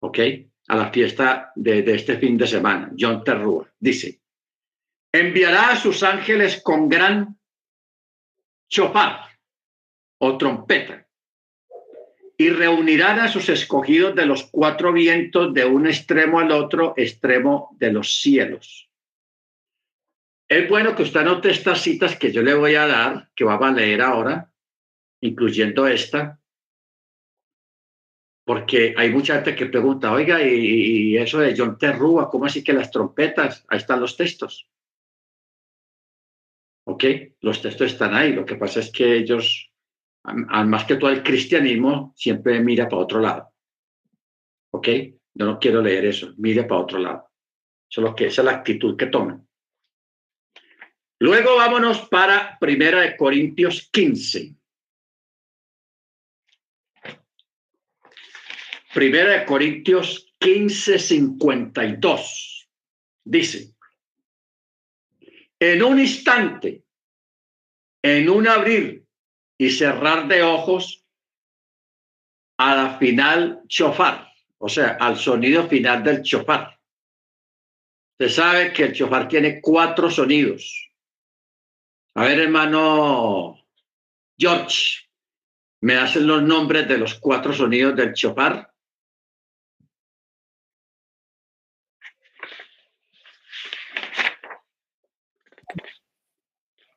[0.00, 0.18] ¿Ok?
[0.70, 3.68] A la fiesta de, este fin de semana, John Terrua.
[3.76, 4.20] Dice,
[5.12, 7.36] enviará a sus ángeles con gran
[8.68, 9.30] chofar
[10.18, 11.04] o trompeta
[12.38, 17.76] y reunirán a sus escogidos de los cuatro vientos de un extremo al otro extremo
[17.76, 18.88] de los cielos.
[20.48, 23.56] Es bueno que usted anote estas citas que yo le voy a dar, que va
[23.56, 24.52] a leer ahora,
[25.20, 26.39] incluyendo esta,
[28.44, 32.72] porque hay mucha gente que pregunta, oiga, y, eso de John Terrúa, ¿cómo así que
[32.72, 33.64] las trompetas?
[33.68, 34.68] Ahí están los textos.
[36.86, 37.04] ¿Ok?
[37.40, 38.32] Los textos están ahí.
[38.32, 39.70] Lo que pasa es que ellos
[40.24, 43.52] más que todo el cristianismo siempre mira para otro lado.
[44.72, 44.88] ¿Ok?
[45.34, 47.30] Yo no quiero leer eso, mire para otro lado.
[47.90, 49.46] Eso es lo que esa es la actitud que toman.
[51.20, 54.56] Luego vámonos para Primera de Corintios 15.
[58.92, 62.68] Primera de Corintios 15, 52.
[63.24, 63.74] Dice,
[65.60, 66.82] en un instante,
[68.02, 69.06] en un abrir
[69.58, 71.06] y cerrar de ojos
[72.58, 76.80] a la final chofar, o sea, al sonido final del chofar.
[78.18, 80.90] Se sabe que el chofar tiene cuatro sonidos.
[82.16, 83.64] A ver, hermano
[84.36, 85.08] George,
[85.82, 88.69] ¿me hacen los nombres de los cuatro sonidos del chofar?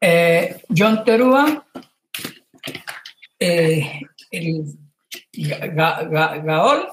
[0.06, 1.66] Eh, John Terúa,
[3.40, 4.66] eh, el
[5.32, 6.90] Gaol,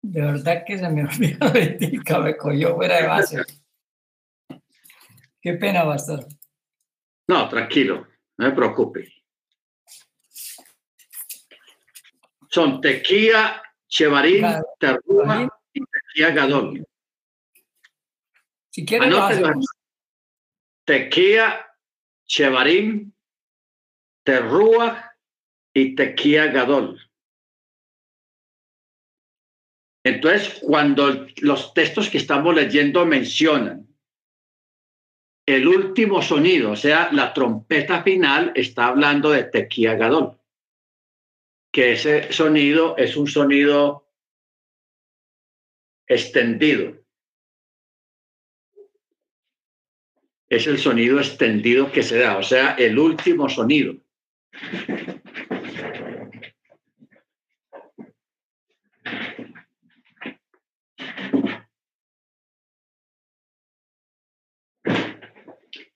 [0.00, 3.42] de verdad que se me olvidó de me cogió fuera de base.
[5.42, 6.24] Qué pena, Pastor.
[7.26, 9.12] No, tranquilo, no me preocupe.
[12.48, 14.46] Son Tequía, Chevarín,
[14.78, 16.86] Terrúa y Tequía Gadol.
[18.70, 19.12] Si quieres,
[20.88, 21.66] Tequía,
[22.26, 23.14] Chevarín,
[24.24, 25.14] Terrúa
[25.74, 26.98] y Tequía Gadol.
[30.02, 33.86] Entonces, cuando los textos que estamos leyendo mencionan
[35.44, 40.40] el último sonido, o sea, la trompeta final, está hablando de Tequía Gadol,
[41.70, 44.08] que ese sonido es un sonido
[46.06, 46.96] extendido.
[50.48, 53.96] Es el sonido extendido que se da, o sea, el último sonido.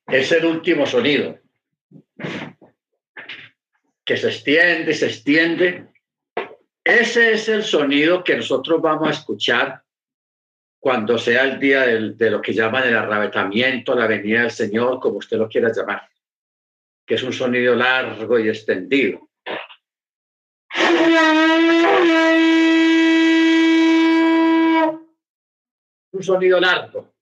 [0.07, 1.39] Es el último sonido
[4.05, 5.87] que se extiende, se extiende.
[6.85, 9.83] Ese es el sonido que nosotros vamos a escuchar
[10.83, 15.19] cuando sea el día de lo que llaman el arrebatamiento, la venida del Señor, como
[15.19, 16.03] usted lo quiera llamar
[17.07, 19.29] que es un sonido largo y extendido.
[26.13, 27.13] Un sonido largo.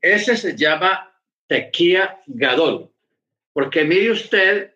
[0.00, 1.12] Ese se llama
[1.46, 2.90] tequía gadol,
[3.52, 4.74] porque mire usted,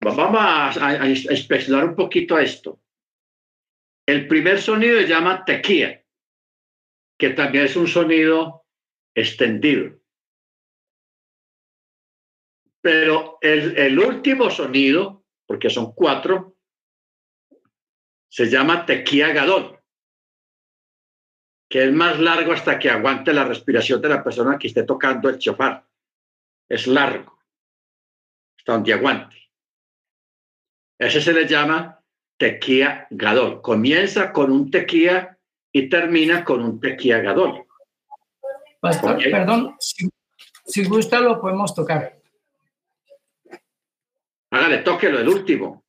[0.00, 2.78] vamos a, a, un poquito esto.
[4.06, 6.04] El primer sonido se llama tequía,
[7.18, 8.66] que también es un sonido
[9.14, 10.00] extendido.
[12.80, 16.56] Pero el, último sonido, porque son cuatro,
[18.28, 19.78] se llama tequía gadol,
[21.68, 25.28] que es más largo hasta que aguante la respiración de la persona que esté tocando
[25.28, 25.86] el chofar.
[26.68, 27.38] Es largo,
[28.56, 29.36] hasta donde aguante.
[30.98, 31.99] Ese se le llama
[32.40, 33.60] tequía gadol.
[33.60, 35.38] Comienza con un tequía
[35.70, 37.66] y termina con un tequía gadol.
[38.80, 39.76] perdón,
[40.64, 42.18] si gusta lo podemos tocar.
[44.50, 45.84] Hágale, tóquelo, el último.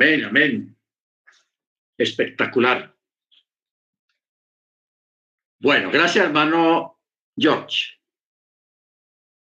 [0.00, 0.76] Amén, amén.
[1.98, 2.94] Espectacular.
[5.58, 7.00] Bueno, gracias, hermano
[7.36, 7.98] George.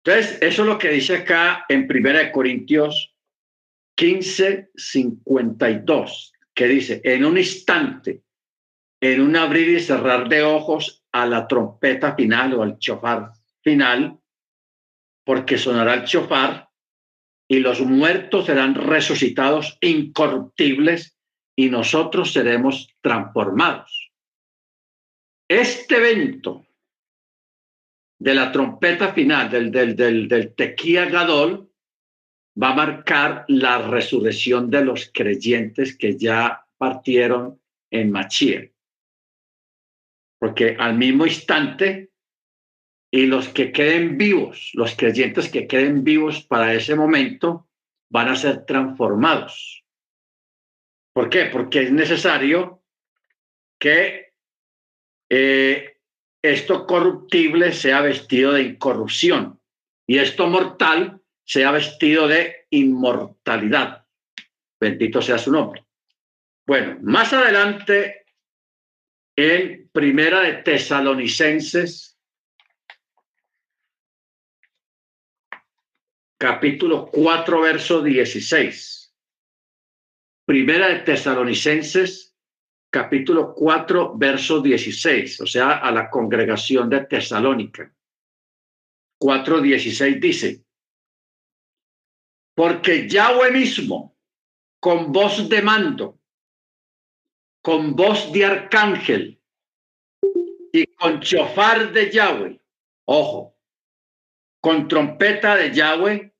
[0.02, 3.14] Entonces, eso es lo que dice acá en Primera Corintios
[3.96, 8.22] 15, 52, que dice, en un instante,
[8.98, 13.30] en un abrir y cerrar de ojos a la trompeta final o al chofar
[13.60, 14.18] final,
[15.22, 16.65] porque sonará el chofar
[17.48, 21.16] y los muertos serán resucitados incorruptibles
[21.56, 24.10] y nosotros seremos transformados.
[25.48, 26.66] Este evento
[28.18, 31.70] de la trompeta final, del, del, del, del Tequía Gadol,
[32.60, 38.68] va a marcar la resurrección de los creyentes que ya partieron en Machía.
[40.38, 42.10] Porque al mismo instante,
[43.16, 47.66] y los que queden vivos, los creyentes que queden vivos para ese momento,
[48.10, 49.86] van a ser transformados.
[51.14, 51.46] ¿Por qué?
[51.46, 52.82] Porque es necesario
[53.80, 54.34] que
[55.30, 55.96] eh,
[56.42, 59.62] esto corruptible sea vestido de incorrupción
[60.06, 64.04] y esto mortal sea vestido de inmortalidad.
[64.78, 65.86] Bendito sea su nombre.
[66.66, 68.26] Bueno, más adelante,
[69.34, 72.15] en Primera de Tesalonicenses,
[76.38, 79.14] capítulo 4, verso 16.
[80.44, 82.36] Primera de Tesalonicenses,
[82.90, 87.92] capítulo 4, verso 16, o sea, a la congregación de Tesalónica.
[89.18, 90.64] 4, 16 dice,
[92.54, 94.16] porque Yahweh mismo,
[94.78, 96.20] con voz de mando,
[97.62, 99.42] con voz de arcángel
[100.72, 102.60] y con chofar de Yahweh,
[103.06, 103.55] ojo,
[104.66, 106.34] con trompeta de Yahweh,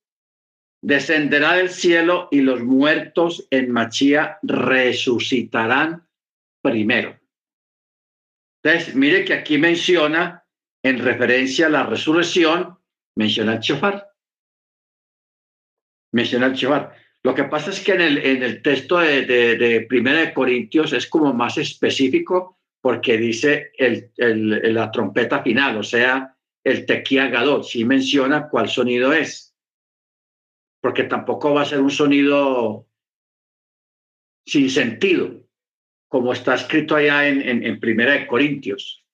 [0.83, 6.09] descenderá del cielo y los muertos en Machía resucitarán
[6.61, 7.17] primero.
[8.65, 10.45] Entonces, mire que aquí menciona,
[10.83, 12.77] en referencia a la resurrección,
[13.15, 14.11] menciona el chofar
[16.13, 16.97] menciona el Shevar.
[17.23, 21.07] Lo que pasa es que en el, en el texto de, Primera de Corintios es
[21.07, 26.36] como más específico porque dice el, la trompeta final, o sea,
[26.67, 29.55] el tequía gadol, sí menciona cuál sonido es,
[30.81, 32.89] porque tampoco va a ser un sonido
[34.45, 35.47] sin sentido,
[36.09, 39.07] como está escrito allá en, en, Primera de Corintios.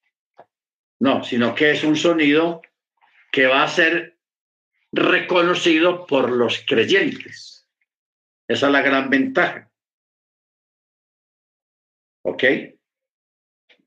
[0.99, 2.63] No, sino que es un sonido
[3.31, 4.19] que va a ser
[4.91, 7.69] reconocido por los creyentes.
[8.49, 9.71] Esa es la gran ventaja.
[12.25, 12.45] ¿Ok?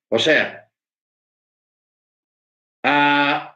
[0.09, 0.69] O sea,
[2.83, 3.54] uh,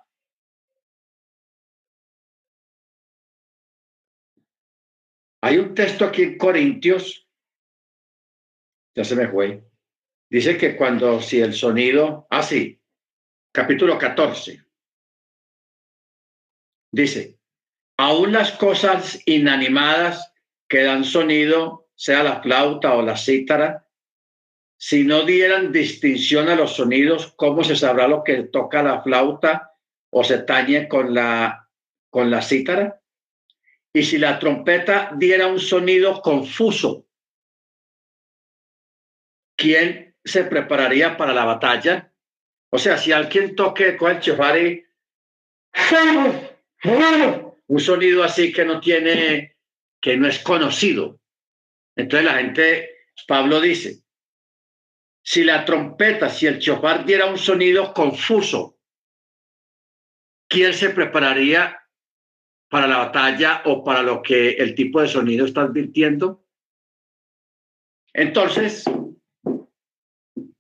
[5.41, 7.27] hay un texto aquí en Corintios,
[8.95, 9.63] ya se me fue,
[10.29, 12.81] dice que cuando si el sonido, ah sí,
[13.51, 14.63] capítulo 14,
[16.91, 17.39] dice,
[17.97, 20.33] aún las cosas inanimadas
[20.67, 23.87] que dan sonido, sea la flauta o la cítara,
[24.77, 29.73] si no dieran distinción a los sonidos, ¿cómo se sabrá lo que toca la flauta
[30.09, 31.69] o se tañe con la,
[32.09, 33.01] con la cítara?
[33.93, 37.07] Y si la trompeta diera un sonido confuso,
[39.55, 42.13] ¿quién se prepararía para la batalla?
[42.71, 44.85] O sea, si alguien toque con el chefari,
[47.67, 49.57] un sonido así que no tiene,
[49.99, 51.19] que no es conocido.
[51.95, 52.89] Entonces la gente,
[53.27, 54.03] Pablo dice,
[55.23, 58.79] si la trompeta, si el chofar diera un sonido confuso,
[60.47, 61.79] ¿quién se prepararía
[62.69, 66.45] para la batalla o para lo que el tipo de sonido está advirtiendo?
[68.13, 68.83] Entonces,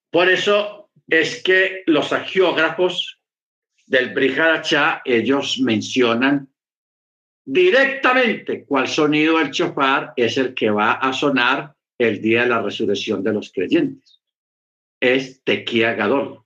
[0.09, 3.19] por eso es que los agiógrafos
[3.85, 6.49] del Brihadachá, ellos mencionan
[7.43, 12.61] directamente cuál sonido del chofar es el que va a sonar el día de la
[12.61, 14.21] resurrección de los creyentes.
[14.99, 16.43] Es Tequía Gadol.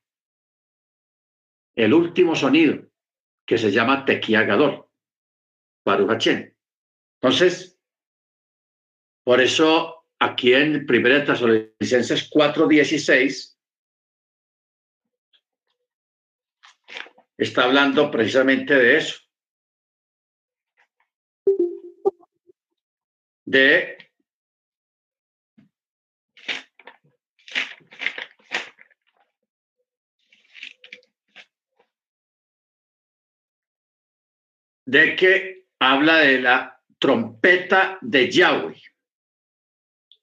[1.75, 2.85] El último sonido
[3.45, 4.82] que se llama Tequía Gadol.
[5.85, 6.27] Baruch
[7.21, 7.79] Entonces,
[9.23, 13.57] por eso aquí en 1 Tesalonicenses 4:16
[17.37, 19.19] está hablando precisamente de eso.
[23.45, 23.97] De
[34.85, 38.81] de que habla de la trompeta de Yahweh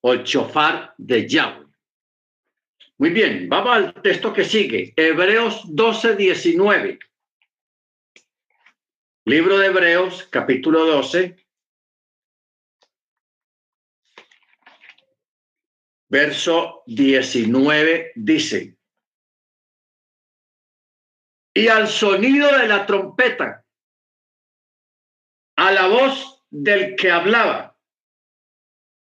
[0.01, 1.67] o el chofar de Yahweh.
[2.97, 6.99] Muy bien, vamos al texto que sigue, Hebreos 12, 19.
[9.27, 11.37] Libro de Hebreos, capítulo 12,
[16.09, 18.77] verso 19 dice,
[21.55, 23.60] y al sonido de la trompeta,
[26.51, 27.77] del que hablaba,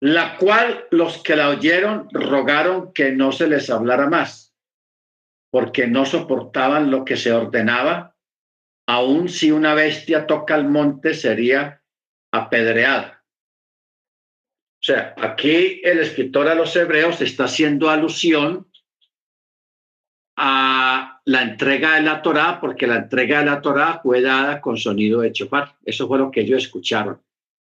[0.01, 4.55] la cual los que la oyeron rogaron que no se les hablara más,
[5.51, 8.15] porque no soportaban lo que se ordenaba,
[8.87, 11.83] aun si una bestia toca el monte sería
[12.31, 13.23] apedreada.
[14.81, 18.70] O sea, aquí el escritor a los hebreos está haciendo alusión
[20.37, 24.77] a la entrega de la Torá, porque la entrega de la Torá fue dada con
[24.77, 25.75] sonido de chofar.
[25.85, 27.21] Eso fue lo que ellos escucharon.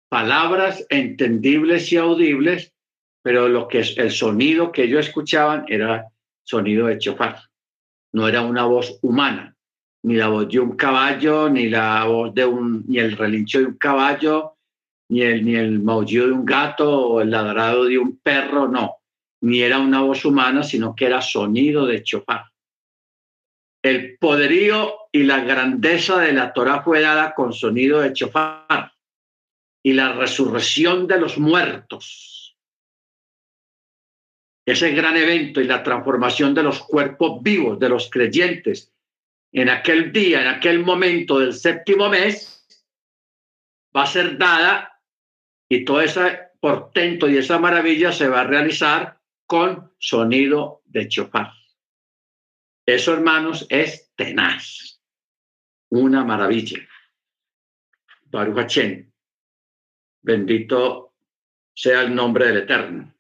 [0.09, 2.73] Palabras entendibles y audibles,
[3.23, 6.09] pero lo que es el sonido que ellos escuchaban era
[6.45, 7.41] sonido de chofar.
[8.13, 9.57] No era una voz humana,
[10.03, 13.67] ni la voz de un caballo, ni la voz de un, ni el relincho de
[13.67, 14.57] un caballo,
[15.09, 19.02] ni el, ni el maullido de un gato o el ladrado de un perro, no,
[19.43, 22.45] ni era una voz humana, sino que era sonido de chofar.
[23.83, 28.93] El poderío y la grandeza de la Torah fue dada con sonido de chofar
[29.83, 32.57] y la resurrección de los muertos.
[34.65, 38.93] Ese gran evento y la transformación de los cuerpos vivos de los creyentes
[39.53, 42.65] en aquel día, en aquel momento del séptimo mes,
[43.95, 45.01] va a ser dada
[45.69, 49.22] y todo ese portento y esa maravilla se va a realizar
[49.53, 51.53] con sonido de chofar.
[52.87, 54.99] Eso, hermanos, es tenaz.
[55.91, 56.79] Una maravilla.
[58.31, 58.79] Baruch
[60.23, 61.17] Bendito
[61.75, 63.15] sea el nombre del Eterno.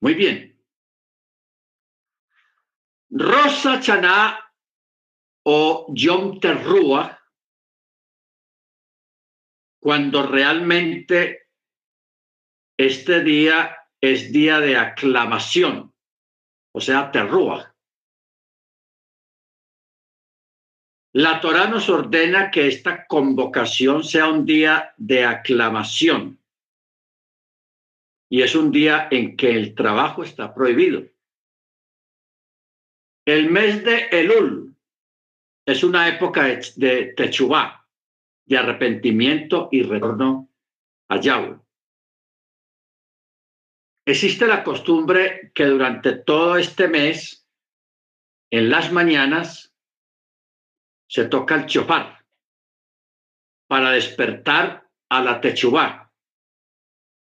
[0.00, 0.60] Muy bien.
[3.10, 4.52] Rosa Chaná
[5.44, 7.22] o Yom Terrua
[9.78, 11.49] cuando realmente
[12.86, 15.92] este día es día de aclamación,
[16.72, 17.76] o sea, terrúa.
[21.12, 26.38] La Torah nos ordena que esta convocación sea un día de aclamación
[28.30, 31.02] y es un día en que el trabajo está prohibido.
[33.26, 34.74] El mes de Elul
[35.66, 36.44] es una época
[36.76, 37.86] de Techubá,
[38.46, 40.48] de arrepentimiento y retorno
[41.08, 41.58] a Yahweh.
[44.06, 47.46] Existe la costumbre que durante todo este mes,
[48.50, 49.74] en las mañanas,
[51.08, 52.24] se toca el chofar
[53.68, 56.12] para despertar a la techubá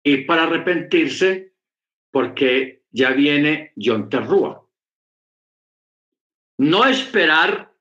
[0.05, 1.55] y para arrepentirse
[2.11, 4.65] porque ya viene Yom Terrúa.
[6.59, 7.73] No esperar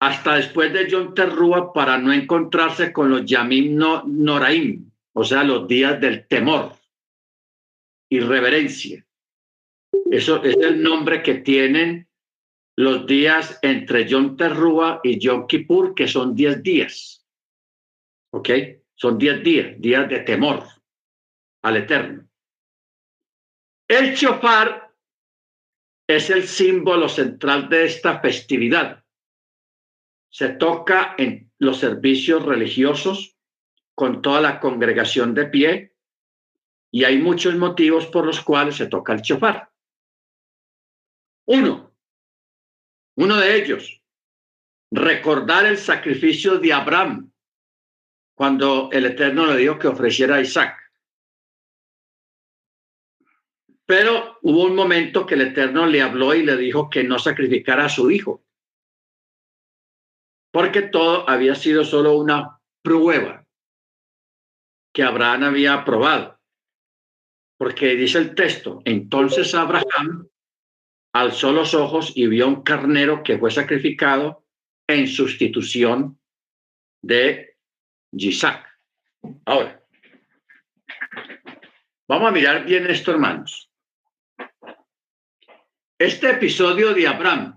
[0.00, 5.42] hasta después de John Terrúa para no encontrarse con los Yamim no, Noraim, o sea,
[5.42, 6.76] los días del temor
[8.08, 9.06] y reverencia.
[10.10, 12.08] Eso es el nombre que tienen
[12.76, 17.26] los días entre John Terrúa y Yom Kippur, que son 10 días.
[18.32, 18.50] ¿Ok?
[18.94, 20.64] Son 10 días, días de temor
[21.62, 22.28] al Eterno.
[23.88, 24.92] El chofar
[26.06, 29.06] es el símbolo central de esta festividad
[30.36, 33.38] se toca en los servicios religiosos
[33.94, 35.95] con toda la congregación de pie
[36.96, 39.70] y hay muchos motivos por los cuales se toca el chofar.
[41.44, 41.94] Uno,
[43.18, 44.02] uno de ellos,
[44.90, 47.30] recordar el sacrificio de Abraham
[48.34, 50.90] cuando el Eterno le dijo que ofreciera a Isaac.
[53.84, 57.84] Pero hubo un momento que el Eterno le habló y le dijo que no sacrificara
[57.84, 58.42] a su hijo
[60.50, 63.44] porque todo había sido solo una prueba
[64.94, 66.35] que Abraham había aprobado.
[67.58, 70.28] Porque dice el texto, entonces Abraham
[71.12, 74.44] alzó los ojos y vio un carnero que fue sacrificado
[74.86, 76.20] en sustitución
[77.02, 77.56] de
[78.12, 78.66] Isaac.
[79.46, 79.82] Ahora,
[82.06, 83.70] vamos a mirar bien esto, hermanos.
[85.98, 87.56] Este episodio de Abraham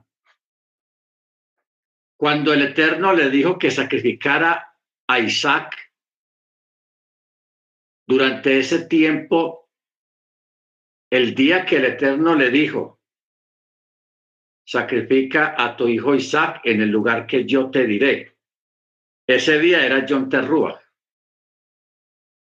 [2.19, 4.75] cuando el Eterno le dijo que sacrificara
[5.07, 5.73] a Isaac,
[8.05, 9.68] durante ese tiempo,
[11.11, 12.99] el día que el Eterno le dijo,
[14.65, 18.37] sacrifica a tu hijo Isaac en el lugar que yo te diré.
[19.27, 20.79] Ese día era John Terrúa.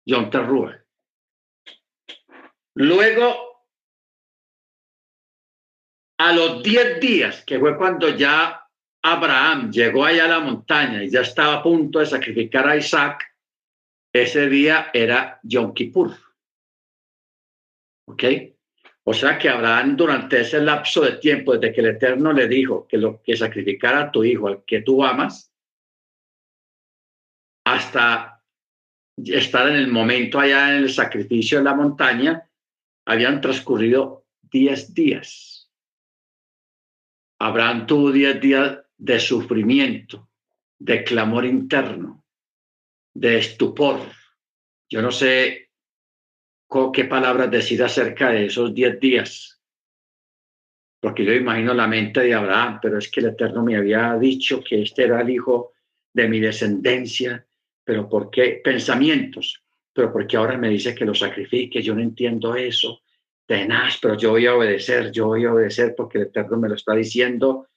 [0.07, 0.85] John Terrúa.
[2.75, 3.67] Luego,
[6.19, 8.69] a los diez días, que fue cuando ya
[9.03, 13.37] Abraham llegó allá a la montaña y ya estaba a punto de sacrificar a Isaac,
[14.15, 16.13] ese día era Yom Kippur.
[18.09, 18.52] ¿Ok?
[19.05, 22.87] O sea que Abraham durante ese lapso de tiempo, desde que el Eterno le dijo
[22.87, 25.53] que lo que sacrificara a tu hijo, al que tú amas,
[27.65, 28.43] hasta
[29.17, 32.49] estar en el momento allá en el sacrificio de la montaña,
[33.05, 35.71] habían transcurrido diez días.
[37.41, 40.31] Abraham tuvo diez días de sufrimiento,
[40.79, 42.25] de clamor interno,
[43.15, 44.01] de estupor.
[44.89, 45.62] Yo no sé
[46.93, 49.61] qué palabras decir acerca de esos diez días,
[51.01, 54.63] porque yo imagino la mente de Abraham, pero es que el Eterno me había dicho
[54.63, 55.73] que este era el hijo
[56.15, 57.45] de mi descendencia,
[57.85, 59.63] pero ¿por qué pensamientos?
[59.93, 63.01] Pero porque ahora me dice que lo sacrifique, yo no entiendo eso,
[63.47, 66.77] tenaz, pero yo voy a obedecer, yo voy a obedecer porque el Eterno me lo
[66.77, 67.69] está diciendo,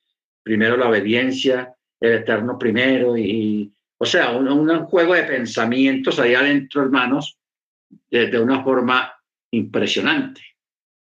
[0.43, 6.83] primero la obediencia, el Eterno primero, y, o sea, un, juego de pensamientos ahí adentro,
[6.83, 7.37] hermanos,
[8.09, 9.13] de, una forma
[9.51, 10.41] impresionante,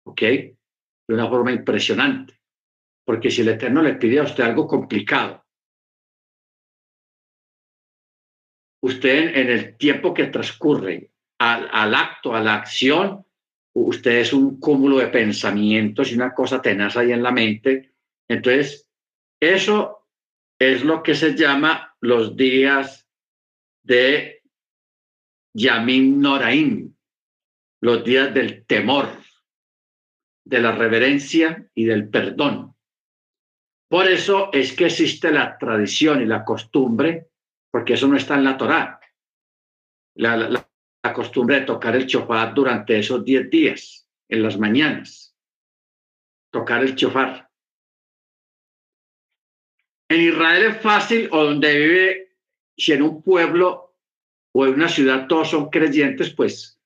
[0.06, 0.22] ¿ok?
[0.22, 0.56] De
[1.10, 2.40] una forma impresionante,
[3.06, 5.46] porque si el Eterno le pide a usted algo complicado,
[8.84, 13.26] usted en el tiempo que transcurre al, al, acto, a la acción,
[13.74, 17.94] usted es un cúmulo de pensamientos y una cosa tenaz ahí en la mente.
[18.28, 18.90] Entonces,
[19.40, 20.08] eso
[20.60, 23.08] es lo que se llama los días
[23.84, 24.37] de
[25.58, 26.94] Yamim Noraim,
[27.82, 29.10] los días del temor,
[30.46, 32.76] de la reverencia y del perdón.
[33.90, 37.30] Por eso es que existe la tradición y la costumbre
[37.72, 39.00] porque eso no está en la Torá.
[40.16, 40.64] La, la,
[41.14, 45.36] costumbre de tocar el chofar durante esos 10 días, en las mañanas.
[46.52, 47.50] Tocar el chofar.
[50.10, 52.38] En Israel es fácil, o donde vive,
[52.78, 53.87] si en un pueblo
[54.60, 56.80] o en una ciudad todos son creyentes, pues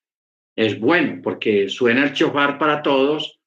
[0.57, 3.39] es bueno, porque suena el chofar para todos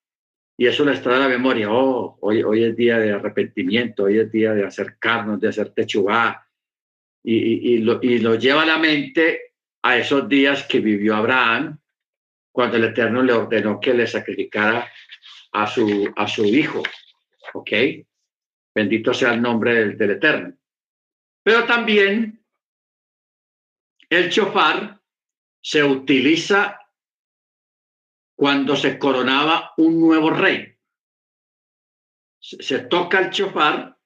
[0.56, 1.70] y eso les trae a la memoria.
[1.70, 6.48] Oh, hoy, hoy es día de arrepentimiento, hoy es día de acercarnos, de hacer techubá,
[7.22, 9.52] y, y, lo, y lo lleva a la mente
[9.82, 11.78] a esos días que vivió Abraham
[12.50, 14.90] cuando el Eterno le ordenó que le sacrificara
[15.52, 16.82] a su, a su hijo.
[17.52, 17.72] ¿Ok?
[18.74, 20.54] Bendito sea el nombre del, del Eterno.
[21.42, 22.43] Pero también
[24.10, 25.00] el chofar
[25.62, 26.78] se utiliza
[28.36, 30.76] cuando se coronaba un nuevo rey.
[32.40, 33.98] Se, toca el chofar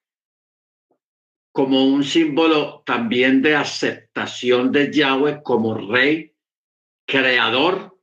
[1.53, 6.37] como un símbolo también de aceptación de Yahweh como rey,
[7.05, 7.99] creador,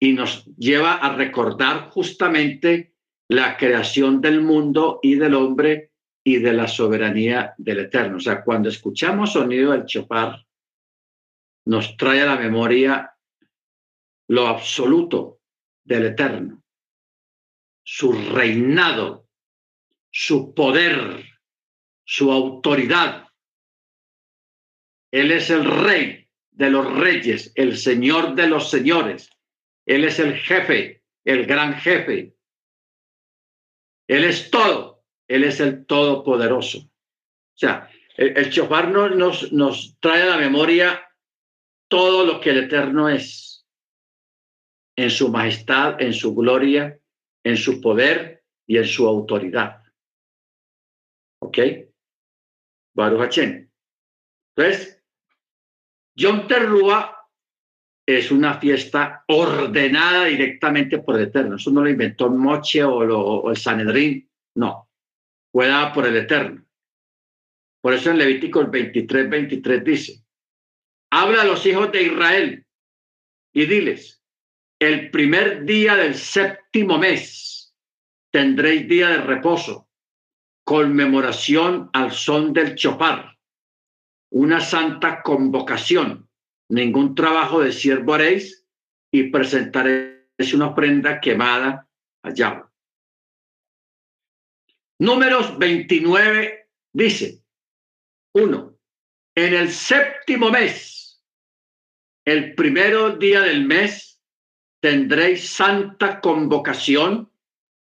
[0.00, 2.96] y nos lleva a recordar justamente
[3.28, 5.91] la creación del mundo y del hombre
[6.24, 8.16] y de la soberanía del Eterno.
[8.16, 10.44] O sea, cuando escuchamos sonido del chopar,
[11.66, 13.16] nos trae a la memoria
[14.28, 15.40] lo absoluto
[15.84, 16.62] del Eterno,
[17.84, 19.28] su reinado,
[20.10, 21.24] su poder,
[22.04, 23.28] su autoridad.
[25.10, 29.30] Él es el rey de los reyes, el señor de los señores.
[29.86, 32.34] Él es el jefe, el gran jefe.
[34.08, 34.91] Él es todo.
[35.32, 36.78] Él es el todopoderoso.
[36.78, 41.08] O sea, el, el nos, nos, nos trae a la memoria
[41.88, 43.66] todo lo que el Eterno es,
[44.96, 46.98] en su majestad, en su gloria,
[47.44, 49.82] en su poder y en su autoridad.
[51.40, 51.58] ¿Ok?
[52.94, 53.70] Baruch Hachem.
[54.54, 55.02] Entonces,
[56.14, 57.26] Yom Terrúa
[58.06, 61.56] es una fiesta ordenada directamente por el Eterno.
[61.56, 64.91] Eso no lo inventó Moche o, o el Sanedrín, no.
[65.52, 66.64] Fue dada por el Eterno.
[67.80, 70.24] Por eso en Levítico 23, 23 dice,
[71.10, 72.66] habla a los hijos de Israel
[73.52, 74.22] y diles,
[74.80, 77.74] el primer día del séptimo mes
[78.32, 79.88] tendréis día de reposo
[80.64, 83.36] conmemoración al son del chopar,
[84.30, 86.28] una santa convocación,
[86.68, 88.64] ningún trabajo de siervo haréis
[89.12, 91.88] y presentaréis una ofrenda quemada
[92.22, 92.71] allá.
[95.02, 97.42] Números 29 dice,
[98.36, 98.78] uno,
[99.34, 101.20] en el séptimo mes,
[102.24, 104.22] el primero día del mes,
[104.80, 107.32] tendréis santa convocación,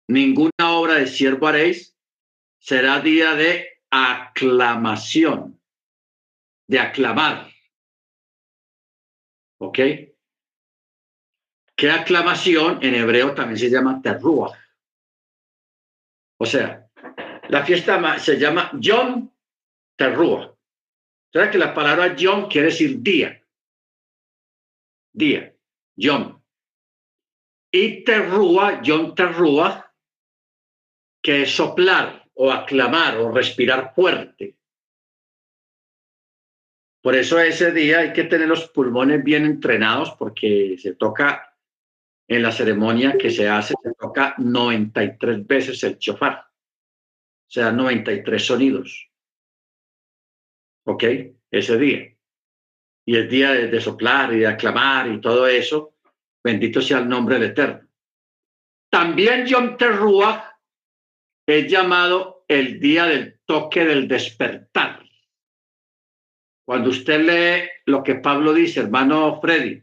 [0.07, 1.97] ninguna obra de siervo haréis
[2.59, 5.59] será día de aclamación,
[6.67, 7.51] de aclamar.
[9.61, 9.79] ¿Ok?
[11.75, 14.59] ¿Qué aclamación en hebreo también se llama terrúa?
[16.39, 16.88] O sea,
[17.49, 19.31] la fiesta se llama Yom
[19.97, 20.55] Terrúa.
[21.33, 23.43] ¿Sabes que la palabra Yom quiere decir día?
[25.13, 25.55] Día,
[25.97, 26.41] Yom.
[27.71, 29.95] Y Terrúa, Yom Terrúa,
[31.23, 34.57] que es soplar, o aclamar o respirar fuerte.
[37.03, 41.57] Por eso ese día hay que tener los pulmones bien entrenados porque se toca
[42.29, 46.47] en la ceremonia que se hace, se toca 93 veces el chofar,
[47.51, 49.11] sea, 93 sonidos.
[50.85, 51.05] ¿Ok?
[51.51, 52.15] Ese día.
[53.07, 55.95] Y el día de, soplar y de aclamar y todo eso,
[56.45, 57.89] bendito sea el nombre del Eterno.
[58.91, 60.59] También Yom Teruah
[61.47, 65.05] es llamado el día del toque del despertar.
[66.67, 69.83] Cuando usted lee lo que Pablo dice, hermano Freddy,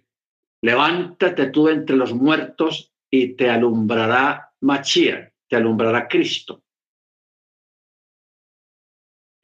[0.61, 6.64] levántate tú entre los muertos y te alumbrará Machía, te alumbrará Cristo.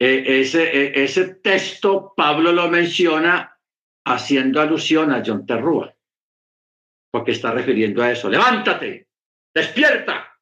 [0.02, 3.56] E, ese, e, ese texto Pablo lo menciona
[4.04, 5.94] haciendo alusión a John Terrúa,
[7.12, 8.28] porque está refiriendo a eso.
[8.28, 9.06] Levántate,
[9.54, 10.36] despierta.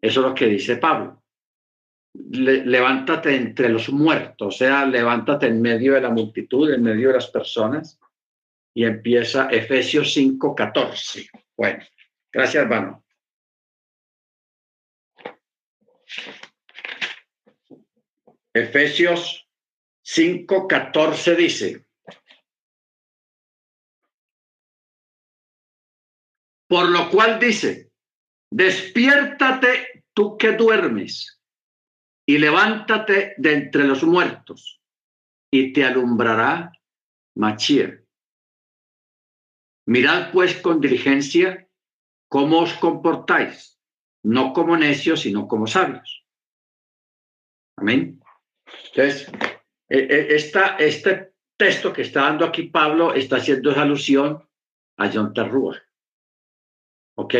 [0.00, 1.22] Eso es lo que dice Pablo.
[2.14, 7.14] levántate entre los muertos, o sea, levántate en medio de la multitud, en medio de
[7.14, 8.00] las personas.
[8.74, 11.28] Y empieza Efesios 5:14.
[11.58, 11.84] Bueno,
[12.32, 13.04] gracias, hermano.
[18.54, 19.48] Efesios
[20.04, 21.86] 5:14 dice,
[26.68, 27.92] por lo cual dice,
[28.50, 31.40] despiértate tú que duermes
[32.26, 34.80] y levántate de entre los muertos
[35.50, 36.72] y te alumbrará
[37.36, 38.06] Machir.
[39.86, 41.68] Mirad pues con diligencia
[42.28, 43.78] cómo os comportáis,
[44.22, 46.24] no como necios, sino como sabios.
[47.76, 48.21] Amén.
[48.94, 49.30] Entonces,
[49.88, 54.42] e, e, esta, este texto que está dando aquí Pablo está haciendo alusión
[54.98, 55.80] a John Terrúa.
[57.16, 57.34] ¿Ok?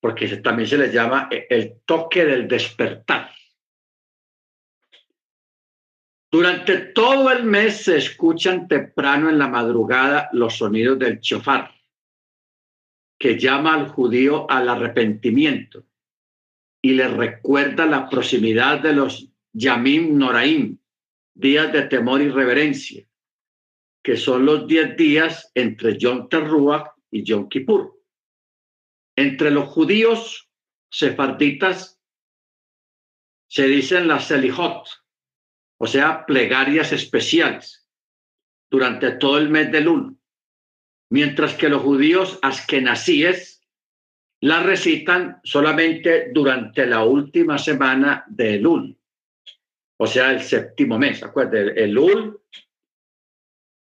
[0.00, 3.30] Porque también se le llama e, el toque del despertar.
[6.30, 11.74] Durante todo el mes se escuchan temprano en la madrugada los sonidos del chofar,
[13.18, 15.84] que llama al judío al arrepentimiento
[16.82, 20.77] y le recuerda la proximidad de los Yamim Noraim,
[21.38, 23.06] días de temor y reverencia,
[24.02, 27.96] que son los diez días entre Yom Teruah y Yom Kippur.
[29.16, 30.50] Entre los judíos
[30.90, 32.00] sefarditas
[33.48, 34.88] se dicen las Selijot,
[35.80, 37.88] o sea, plegarias especiales,
[38.68, 40.18] durante todo el mes de Lul,
[41.08, 43.62] mientras que los judíos askenazíes
[44.40, 48.97] la recitan solamente durante la última semana de Lul
[49.98, 51.22] o sea, el séptimo mes.
[51.22, 52.40] Acuérdense, el, el Ul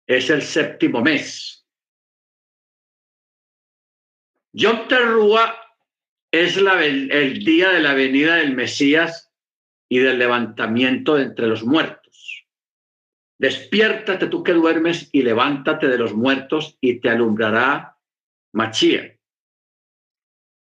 [0.07, 1.66] es el séptimo mes.
[4.53, 5.55] Yom Teruah
[6.32, 9.32] es la, el, día de la venida del Mesías
[9.89, 12.45] y del levantamiento de entre los muertos.
[13.39, 17.97] Despiértate tú que duermes y levántate de los muertos y te alumbrará
[18.53, 19.18] Machía.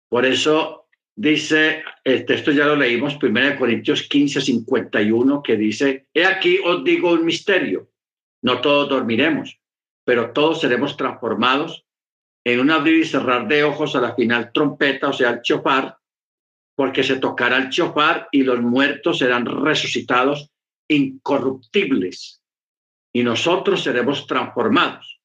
[0.09, 0.82] Por eso
[1.15, 6.83] dice, el texto ya lo leímos, 1 Corintios 15, 51, que dice, he aquí os
[6.83, 7.89] digo un misterio,
[8.41, 9.59] no todos dormiremos,
[10.05, 11.85] pero todos seremos transformados
[12.45, 15.97] en un abrir y cerrar de ojos a la final trompeta, o sea, el chofar,
[16.75, 20.49] porque se tocará el chofar y los muertos serán resucitados
[20.89, 22.41] incorruptibles
[23.13, 25.21] y nosotros seremos transformados.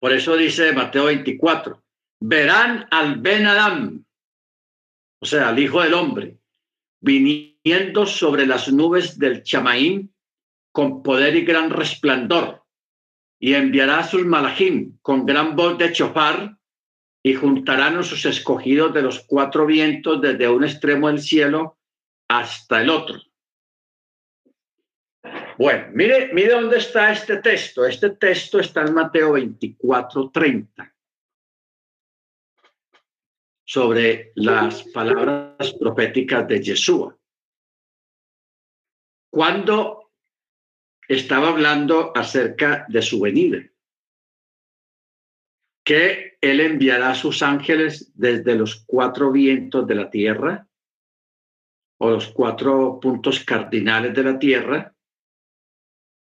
[0.00, 1.82] Por eso dice Mateo 24,
[2.20, 4.04] verán al Ben Adam,
[5.20, 6.38] o sea, al Hijo del Hombre,
[7.00, 10.12] viniendo sobre las nubes del Chamaín
[10.72, 12.64] con poder y gran resplandor,
[13.40, 16.56] y enviará a sus malajim con gran voz de chofar,
[17.22, 21.78] y juntarán a sus escogidos de los cuatro vientos desde un extremo del cielo
[22.28, 23.20] hasta el otro.
[25.58, 27.84] Bueno, mire, mire dónde está este texto.
[27.84, 30.94] Este texto está en Mateo 24, 30
[33.68, 37.14] sobre las palabras proféticas de Yeshua.
[39.30, 40.10] Cuando
[41.06, 43.62] estaba hablando acerca de su venida,
[45.84, 50.66] que él enviará a sus ángeles desde los cuatro vientos de la tierra
[52.00, 54.96] o los cuatro puntos cardinales de la tierra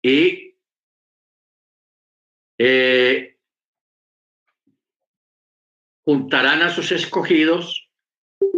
[0.02, 0.56] y
[2.58, 3.37] eh,
[6.08, 7.90] juntarán a sus escogidos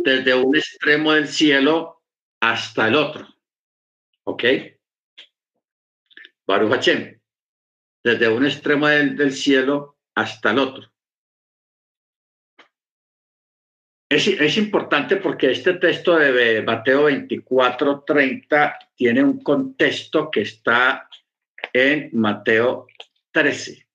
[0.05, 2.01] desde un extremo del cielo
[2.41, 3.27] hasta el otro.
[4.23, 4.45] ¿Ok?
[6.47, 7.21] Baruch Hashem.
[8.05, 10.93] Desde un extremo del, cielo hasta el otro.
[14.09, 21.09] es, es importante porque este texto de Mateo 24, 30 tiene un contexto que está
[21.73, 22.87] en Mateo
[23.33, 23.90] 13.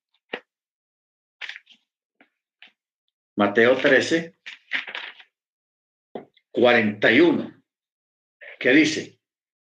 [3.38, 4.34] Mateo 13,
[6.52, 7.64] 41,
[8.60, 9.20] que dice,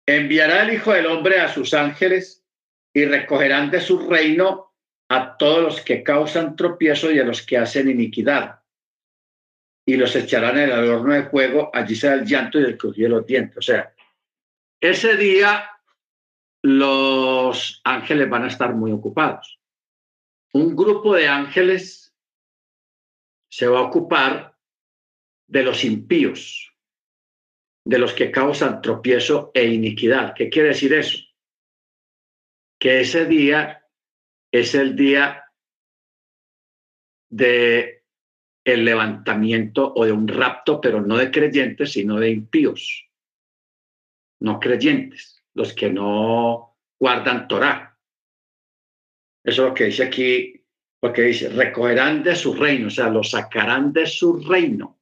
[0.07, 2.45] enviará el Hijo del Hombre a sus ángeles
[2.93, 4.75] y recogerán de su reino
[5.09, 8.61] a todos los que causan tropiezo y a los que hacen iniquidad.
[9.87, 13.09] Y los echarán en el horno de fuego, allí será el llanto y el crujido
[13.09, 13.57] de los dientes.
[13.57, 13.95] O sea,
[14.81, 15.65] ese día
[16.63, 19.59] los ángeles van a estar muy ocupados.
[20.53, 22.02] Un grupo de ángeles
[23.53, 24.57] se va a ocupar
[25.47, 26.75] de los impíos,
[27.85, 30.33] de los que causan tropiezo e iniquidad.
[30.35, 31.19] ¿Qué quiere decir eso?
[32.81, 33.87] Que ese día
[34.51, 35.53] es el día
[37.31, 38.05] de
[38.65, 43.07] el levantamiento o de un rapto, pero no de creyentes, sino de impíos,
[44.41, 47.99] no creyentes, los que no guardan Torah.
[49.45, 50.62] Eso es lo que dice aquí,
[51.03, 55.01] porque dice, recogerán de su reino, o sea, lo sacarán de su reino.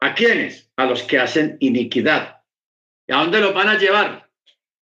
[0.00, 0.72] ¿A quiénes?
[0.74, 2.42] A los que hacen iniquidad.
[3.06, 4.28] ¿Y a dónde los van a llevar?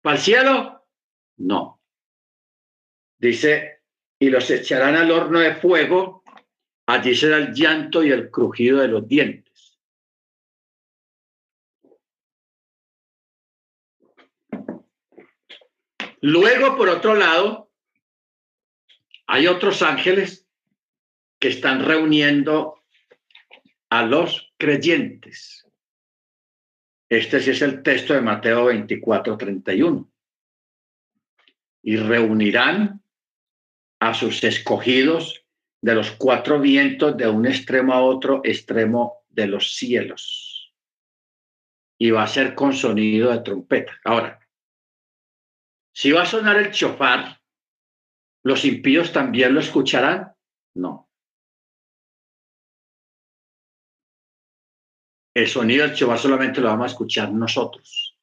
[0.02, 0.88] ¿Para el cielo?
[1.36, 1.80] No.
[3.16, 3.84] Dice,
[4.18, 6.24] y los echarán al horno de fuego,
[6.86, 9.78] allí será el llanto y el crujido de los dientes.
[16.22, 17.69] Luego, por otro lado,
[19.30, 20.44] hay otros ángeles
[21.38, 22.82] que están reuniendo
[23.88, 25.68] a los creyentes.
[27.08, 30.10] Este sí es el texto de Mateo 24, 31.
[31.84, 33.04] Y reunirán
[34.00, 35.46] a sus escogidos
[35.80, 40.74] de los cuatro vientos de un extremo a otro extremo de los cielos.
[41.98, 43.96] Y va a ser con sonido de trompeta.
[44.02, 44.40] Ahora,
[45.92, 47.39] si va a sonar el chofar,
[48.42, 50.34] ¿los impíos también lo escucharán?
[50.74, 51.10] No.
[55.34, 58.18] El sonido del chofar solamente lo vamos a escuchar nosotros.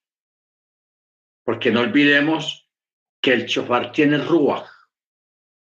[1.43, 2.70] Porque no olvidemos
[3.22, 4.70] que el chofar tiene ruaj,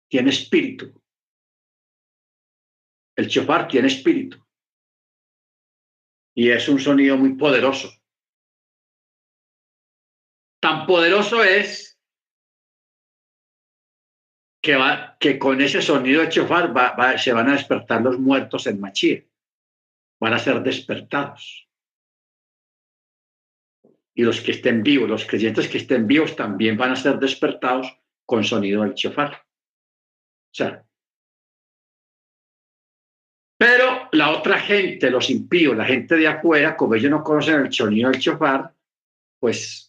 [0.09, 0.93] tiene espíritu.
[3.17, 4.43] El chofar tiene espíritu.
[6.33, 7.89] Y es un sonido muy poderoso.
[10.61, 11.94] Tan poderoso es
[14.65, 16.73] que, va, que con ese sonido de chofar
[17.19, 19.29] se van a despertar los muertos en Machir.
[20.19, 21.69] Van a ser despertados.
[24.15, 27.95] Y los que estén vivos, los creyentes que estén vivos también van a ser despertados
[28.25, 29.33] con sonido del chofar.
[29.35, 30.83] O sea,
[33.59, 37.71] pero la otra gente, los impíos, la gente de afuera, como ellos no conocen el
[37.71, 38.73] sonido del chofar,
[39.39, 39.84] pues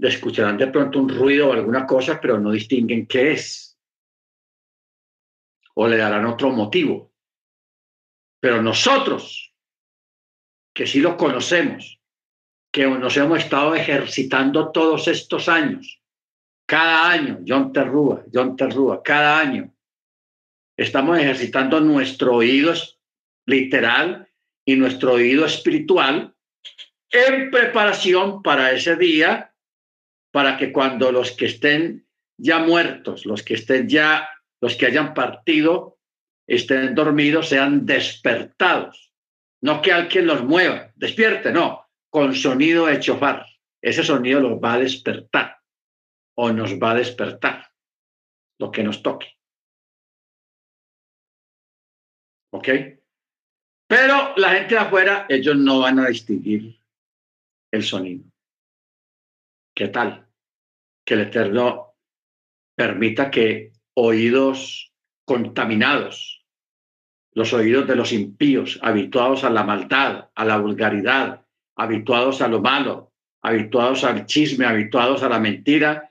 [0.00, 3.78] escucharán de pronto un ruido o alguna cosa, pero no distinguen qué es.
[5.74, 7.12] O le darán otro motivo.
[8.40, 9.54] Pero nosotros,
[10.74, 12.00] que sí lo conocemos,
[12.72, 16.02] que nos hemos estado ejercitando todos estos años,
[16.66, 19.74] cada año, John Terrúa, John Terrúa, cada año,
[20.76, 22.72] estamos ejercitando nuestro oído
[23.46, 24.28] literal
[24.64, 26.34] y nuestro oído espiritual
[27.10, 29.51] en preparación para ese día,
[30.32, 32.06] para que cuando los que estén
[32.38, 34.28] ya muertos, los que estén ya,
[34.60, 35.98] los que hayan partido,
[36.48, 39.12] estén dormidos, sean despertados.
[39.60, 43.46] No que alguien los mueva, despierte, no, con sonido de chofar.
[43.80, 45.58] Ese sonido los va a despertar
[46.34, 47.70] o nos va a despertar,
[48.58, 49.36] lo que nos toque.
[52.52, 52.68] ¿Ok?
[53.86, 56.78] Pero la gente afuera, ellos no van a distinguir
[57.70, 58.31] el sonido.
[59.74, 60.28] ¿Qué tal?
[61.04, 61.94] Que el Eterno
[62.76, 64.92] permita que oídos
[65.24, 66.44] contaminados,
[67.32, 71.46] los oídos de los impíos, habituados a la maldad, a la vulgaridad,
[71.76, 73.12] habituados a lo malo,
[73.42, 76.10] habituados al chisme, habituados a la mentira,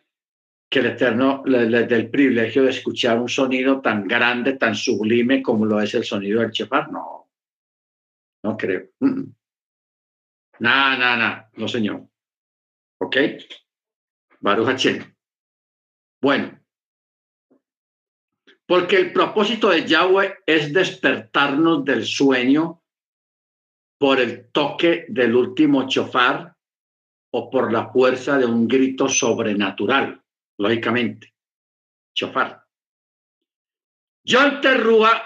[0.69, 5.43] que el Eterno les dé el privilegio de escuchar un sonido tan grande, tan sublime
[5.43, 6.91] como lo es el sonido del chefar.
[6.91, 7.29] No,
[8.43, 8.89] no creo.
[10.59, 12.10] Nada, nada, nada, no señor.
[13.01, 13.17] ¿Ok?
[14.39, 15.15] Baruch Hachem.
[16.21, 16.59] Bueno,
[18.67, 22.83] porque el propósito de Yahweh es despertarnos del sueño
[23.97, 26.55] por el toque del último chofar
[27.31, 30.23] o por la fuerza de un grito sobrenatural
[30.57, 31.33] lógicamente.
[32.13, 32.63] Chofar.
[34.25, 35.23] John Terrúa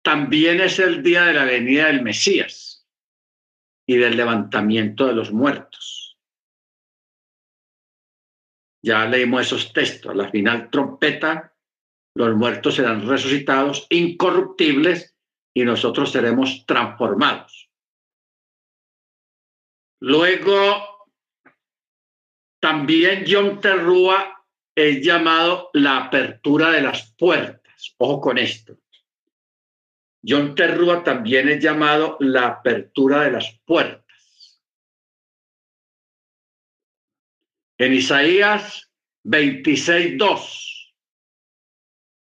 [0.00, 2.88] también es el día de la venida del Mesías
[3.86, 6.01] y del levantamiento de los muertos.
[8.84, 10.14] Ya leímos esos textos.
[10.14, 11.54] La final trompeta,
[12.14, 15.12] los muertos serán resucitados, incorruptibles,
[15.54, 17.70] y nosotros seremos transformados.
[20.00, 21.06] Luego,
[22.60, 27.94] también John Terrúa es llamado la apertura de las puertas.
[27.98, 28.76] Ojo con esto.
[30.26, 34.01] John Terrúa también es llamado la apertura de las puertas.
[37.82, 38.88] En Isaías
[39.24, 40.94] 26.2,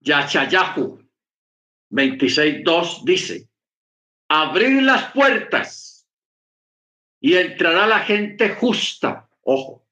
[0.00, 0.98] Yachayahu
[1.90, 3.50] 26.2 dice,
[4.30, 6.08] abrir las puertas
[7.20, 9.86] y entrará la gente justa, ojo,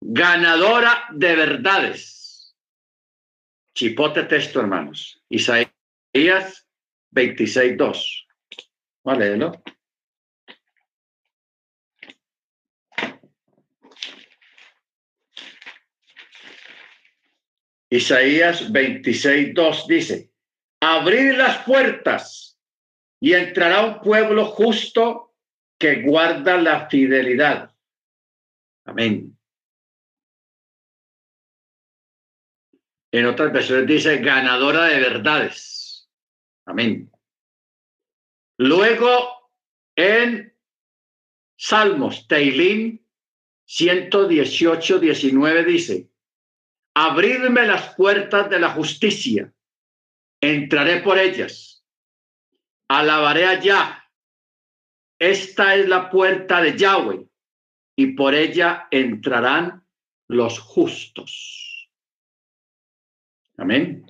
[0.00, 2.56] ganadora de verdades.
[3.76, 5.22] Chipote texto, hermanos.
[5.28, 5.70] Isaías
[6.12, 6.66] Isaías
[7.12, 8.26] 26, 2.
[9.04, 9.52] Vale, ¿no?
[17.90, 20.32] Isaías 26, 2 dice,
[20.80, 22.58] abrir las puertas
[23.20, 25.34] y entrará un pueblo justo
[25.78, 27.74] que guarda la fidelidad.
[28.84, 29.36] Amén.
[33.12, 36.08] En otras versiones dice ganadora de verdades.
[36.66, 37.10] Amén.
[38.56, 39.50] Luego,
[39.96, 40.54] en
[41.56, 43.04] Salmos, Teilín
[43.64, 46.10] 118, 19 dice,
[46.94, 49.52] abridme las puertas de la justicia,
[50.40, 51.84] entraré por ellas,
[52.88, 53.96] alabaré allá.
[55.18, 57.26] Esta es la puerta de Yahweh
[57.96, 59.86] y por ella entrarán
[60.28, 61.90] los justos.
[63.58, 64.06] Amén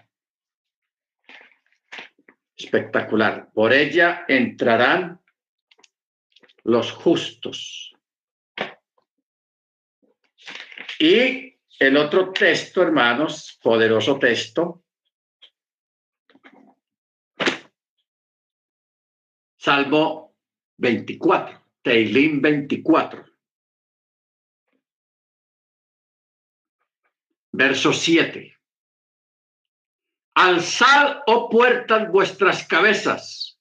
[2.65, 3.51] espectacular.
[3.53, 5.21] Por ella entrarán
[6.63, 7.95] los justos.
[10.99, 14.85] Y el otro texto, hermanos, poderoso texto,
[19.57, 20.37] Salmo
[20.77, 23.25] 24, Teilín 24.
[27.53, 28.57] Verso 7.
[30.35, 33.59] Alzad, oh puertas, vuestras cabezas,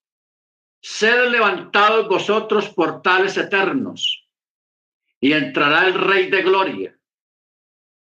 [0.81, 4.29] sed levantados vosotros portales eternos,
[5.21, 6.98] y entrará el Rey de Gloria.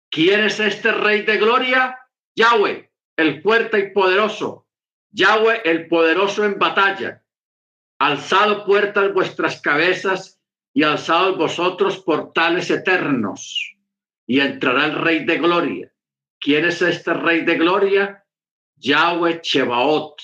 [0.09, 1.99] ¿Quién es este Rey de Gloria?
[2.35, 4.67] Yahweh, el fuerte y poderoso.
[5.11, 7.23] Yahweh, el poderoso en batalla.
[7.99, 10.39] Alzad puertas vuestras cabezas
[10.73, 13.75] y alzad vosotros portales eternos,
[14.25, 15.91] y entrará el Rey de Gloria.
[16.39, 18.23] ¿Quién es este Rey de Gloria?
[18.77, 20.21] Yahweh Chebaot.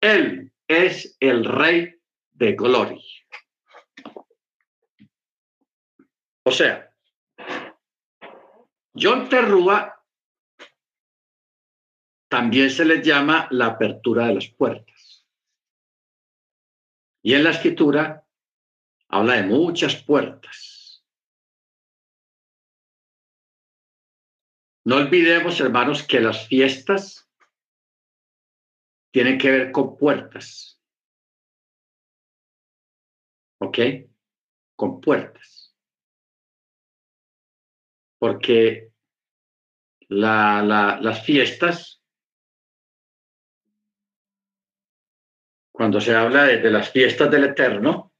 [0.00, 1.94] Él es el Rey
[2.32, 3.00] de Gloria.
[6.42, 6.92] O sea,
[8.98, 9.92] John Terrúa
[12.28, 15.26] también se le llama la apertura de las puertas.
[17.22, 18.26] Y en la escritura
[19.08, 21.04] habla de muchas puertas.
[24.84, 27.28] No olvidemos, hermanos, que las fiestas
[29.12, 30.80] tiene que ver con puertas.
[33.58, 33.78] ¿Ok?
[34.76, 35.55] Con puertas.
[38.18, 38.90] Porque
[40.08, 42.02] las fiestas,
[45.72, 48.14] cuando se habla de, las fiestas del Eterno,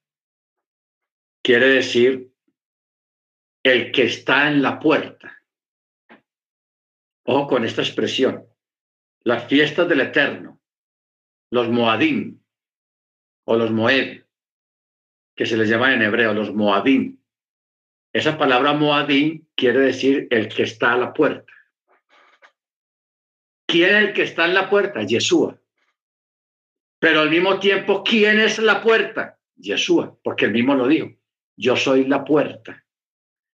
[1.42, 2.32] quiere decir
[3.62, 5.42] el que está en la puerta.
[7.24, 8.47] Ojo con esta expresión.
[9.24, 10.57] Las fiestas del Eterno
[11.51, 12.40] los Moadim
[13.44, 14.24] o los Moed,
[15.36, 17.18] que se les llama en hebreo, los Moadim.
[18.12, 21.52] Esa palabra Moadim quiere decir el que está a la puerta.
[23.66, 25.02] ¿Quién es el que está en la puerta?
[25.02, 25.59] Yeshua.
[26.98, 29.38] Pero al mismo tiempo, ¿quién es la puerta?
[29.57, 31.11] Yeshua, porque él mismo lo dijo.
[31.57, 32.84] Yo soy la puerta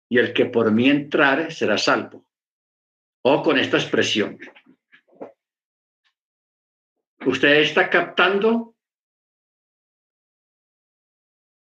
[0.09, 2.29] y el que por mí entrare será salvo.
[3.23, 4.39] O con esta expresión,
[7.27, 8.77] ¿Usted está captando?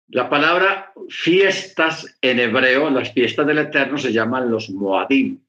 [0.09, 5.41] La palabra fiestas en hebreo, las fiestas del Eterno se llaman los Moadim.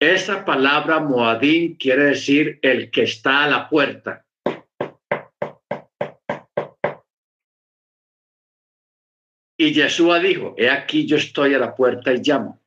[0.00, 4.24] Esa palabra Moadim quiere decir el que está a la puerta.
[9.58, 12.62] Y Yeshua dijo, he aquí yo estoy a la puerta y llamo.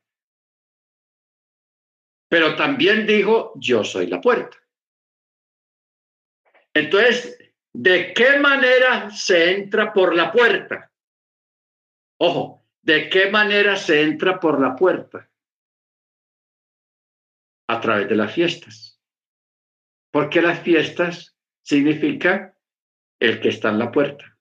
[2.28, 4.56] Pero también dijo, yo soy la puerta.
[6.72, 7.38] Entonces,
[7.74, 10.90] ¿de qué manera se entra por la puerta?
[12.18, 15.28] Ojo, ¿de qué manera se entra por la puerta?
[17.68, 19.00] A través de las fiestas.
[20.12, 22.56] Porque las fiestas significa
[23.20, 24.38] el que está en la puerta.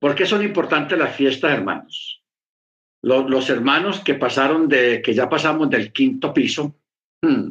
[0.00, 2.24] ¿Por qué son importantes las fiestas, hermanos?
[3.02, 6.76] Los, hermanos que pasaron de, que ya pasamos del quinto piso,
[7.20, 7.50] hmm,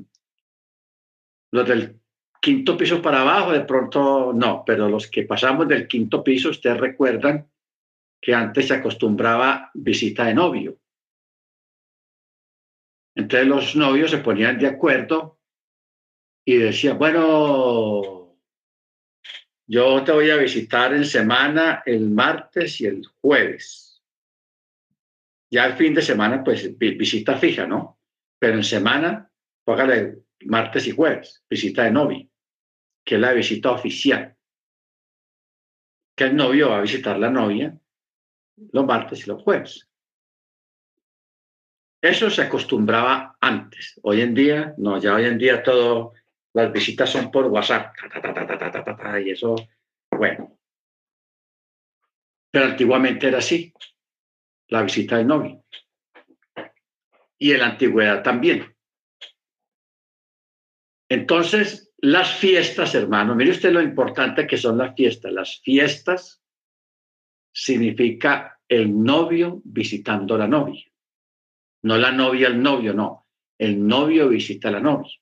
[1.52, 2.01] los del
[2.42, 6.80] quinto piso para abajo, de pronto no, pero los que pasamos del quinto piso, ustedes
[6.80, 7.48] recuerdan
[8.20, 10.78] que antes se acostumbraba visita de novio.
[13.16, 15.40] Entonces los novios se ponían de acuerdo
[16.46, 18.36] y decían, bueno,
[19.68, 24.02] yo te voy a visitar en semana el martes y el jueves.
[25.52, 28.00] Ya el fin de semana, pues visita fija, ¿no?
[28.40, 29.30] Pero en semana,
[29.64, 32.31] póngale martes y jueves, visita de novio,
[33.04, 34.36] que es la visita oficial.
[36.16, 37.78] Que el novio va a visitar la novia
[38.72, 39.88] los martes y los jueves.
[42.02, 44.00] Eso se acostumbraba antes.
[44.04, 46.14] Hoy en día, no, ya hoy en día todo,
[46.54, 47.96] las visitas son por WhatsApp,
[49.24, 49.56] y eso,
[50.10, 50.58] bueno.
[52.52, 53.74] Pero antiguamente era así,
[54.68, 55.64] la visita del novio.
[57.38, 58.76] Y en la antigüedad también.
[61.08, 65.32] Entonces, las fiestas, hermano, mire usted lo importante que son las fiestas.
[65.32, 66.42] Las fiestas
[67.54, 70.84] significa el novio visitando a la novia.
[71.84, 73.28] No la novia al novio, no.
[73.58, 75.14] El novio visita a la novia.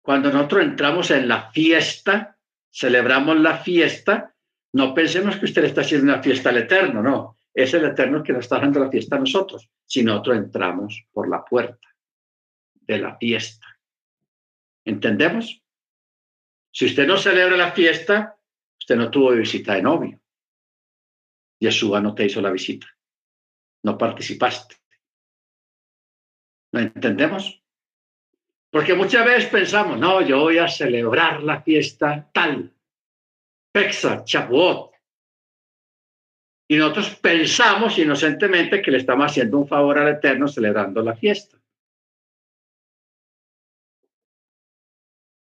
[0.00, 2.38] Cuando nosotros entramos en la fiesta,
[2.70, 4.34] celebramos la fiesta,
[4.72, 7.36] no pensemos que usted está haciendo una fiesta al eterno, no.
[7.52, 11.28] Es el eterno que nos está dando la fiesta a nosotros, si nosotros entramos por
[11.28, 11.88] la puerta
[12.74, 13.71] de la fiesta.
[14.84, 15.62] ¿Entendemos?
[16.72, 18.38] Si usted no celebra la fiesta,
[18.78, 20.20] usted no tuvo visita de novio.
[21.60, 22.86] Yeshua no te hizo la visita.
[23.84, 24.76] No participaste.
[26.72, 27.62] ¿Lo entendemos?
[28.70, 32.72] Porque muchas veces pensamos, no, yo voy a celebrar la fiesta tal,
[33.70, 34.92] Pexa, Chapuot.
[36.68, 41.61] Y nosotros pensamos inocentemente que le estamos haciendo un favor al Eterno celebrando la fiesta.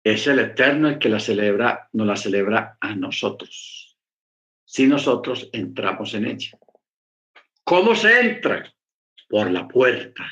[0.04, 3.88] Es el Eterno el que la celebra, no la celebra a nosotros
[4.68, 6.58] si nosotros entramos en ella.
[7.64, 8.70] ¿Cómo se entra?
[9.26, 10.30] Por la puerta.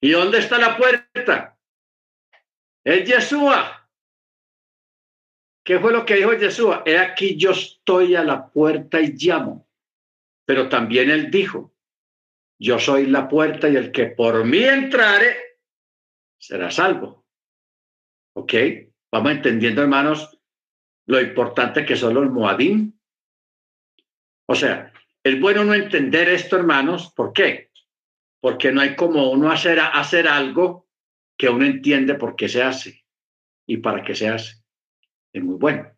[0.00, 1.58] ¿Y dónde está la puerta?
[2.82, 3.86] Es Yeshua.
[5.62, 6.82] ¿Qué fue lo que dijo Yeshua?
[6.86, 9.68] He aquí yo estoy a la puerta y llamo.
[10.46, 11.74] Pero también él dijo,
[12.58, 15.58] yo soy la puerta y el que por mí entrare
[16.38, 17.21] será salvo.
[18.34, 18.54] ¿Ok?
[19.10, 20.38] Vamos entendiendo, hermanos,
[21.06, 22.92] lo importante que son los moadim
[24.52, 24.92] o sea,
[25.24, 27.10] es bueno no entender esto, hermanos.
[27.16, 27.70] ¿Por qué?
[28.38, 30.88] Porque no hay como uno hacer, hacer algo
[31.38, 33.02] que uno entiende por qué se hace
[33.66, 34.62] y para qué se hace.
[35.32, 35.90] Es muy bueno.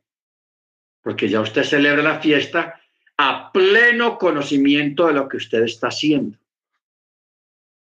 [1.03, 2.81] Porque ya usted celebra la fiesta
[3.17, 6.39] a pleno conocimiento de lo que usted está haciendo.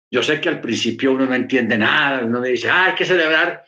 [0.09, 3.66] Yo sé que al principio uno no entiende nada, uno dice, ah, hay que celebrar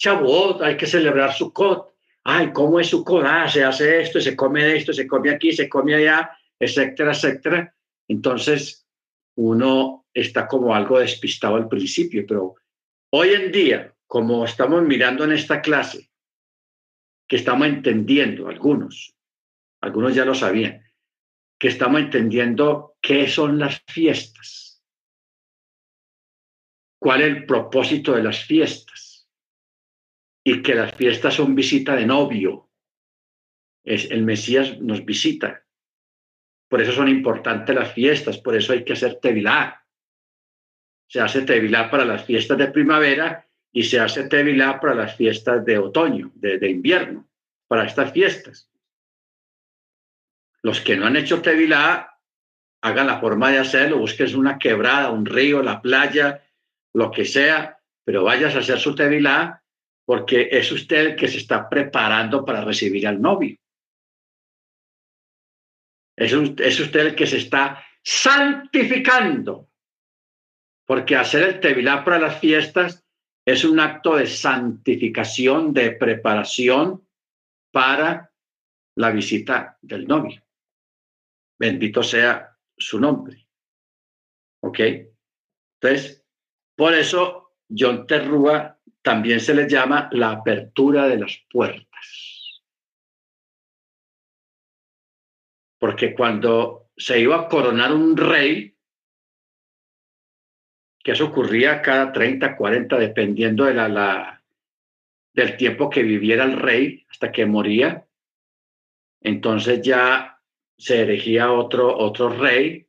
[0.00, 1.94] Shavuot, hay que celebrar Sukkot,
[2.24, 3.46] ay, ¿cómo es su coda?
[3.48, 7.74] Se hace esto, se come esto, se come aquí, se come allá, etcétera, etcétera.
[8.08, 8.86] Entonces,
[9.36, 12.54] uno está como algo despistado al principio, pero
[13.10, 16.10] hoy en día, como estamos mirando en esta clase,
[17.28, 19.14] que estamos entendiendo algunos,
[19.82, 20.82] algunos ya lo sabían,
[21.58, 24.82] que estamos entendiendo qué son las fiestas,
[26.98, 29.09] cuál es el propósito de las fiestas
[30.50, 32.68] y que las fiestas son visita de novio.
[33.84, 35.64] Es, el Mesías nos visita.
[36.68, 39.86] Por eso son importantes las fiestas, por eso hay que hacer tevilá.
[41.08, 45.64] Se hace tevilá para las fiestas de primavera y se hace tevilá para las fiestas
[45.64, 47.28] de otoño, de, de invierno,
[47.68, 48.68] para estas fiestas.
[50.62, 52.18] Los que no han hecho tevilá,
[52.82, 56.44] hagan la forma de hacerlo, busquen una quebrada, un río, la playa,
[56.92, 59.59] lo que sea, pero vayas a hacer su tevilá
[60.10, 63.56] porque es usted el que se está preparando para recibir al novio.
[66.16, 69.70] Es, usted el que se está santificando,
[70.84, 73.06] porque hacer el tevilá para las fiestas
[73.46, 77.06] es un acto de santificación, de preparación
[77.70, 78.32] para
[78.96, 80.42] la visita del novio.
[81.56, 83.46] Bendito sea su nombre.
[84.64, 84.80] ¿Ok?
[85.80, 86.26] Entonces,
[86.76, 92.62] por eso John Terrúa también se le llama la apertura de las puertas.
[95.78, 98.76] Porque cuando se iba a coronar un rey,
[101.02, 104.42] que eso ocurría cada 30, 40, dependiendo de la,
[105.32, 108.06] del tiempo que viviera el rey hasta que moría,
[109.22, 110.38] entonces ya
[110.76, 112.86] se erigía otro, otro rey,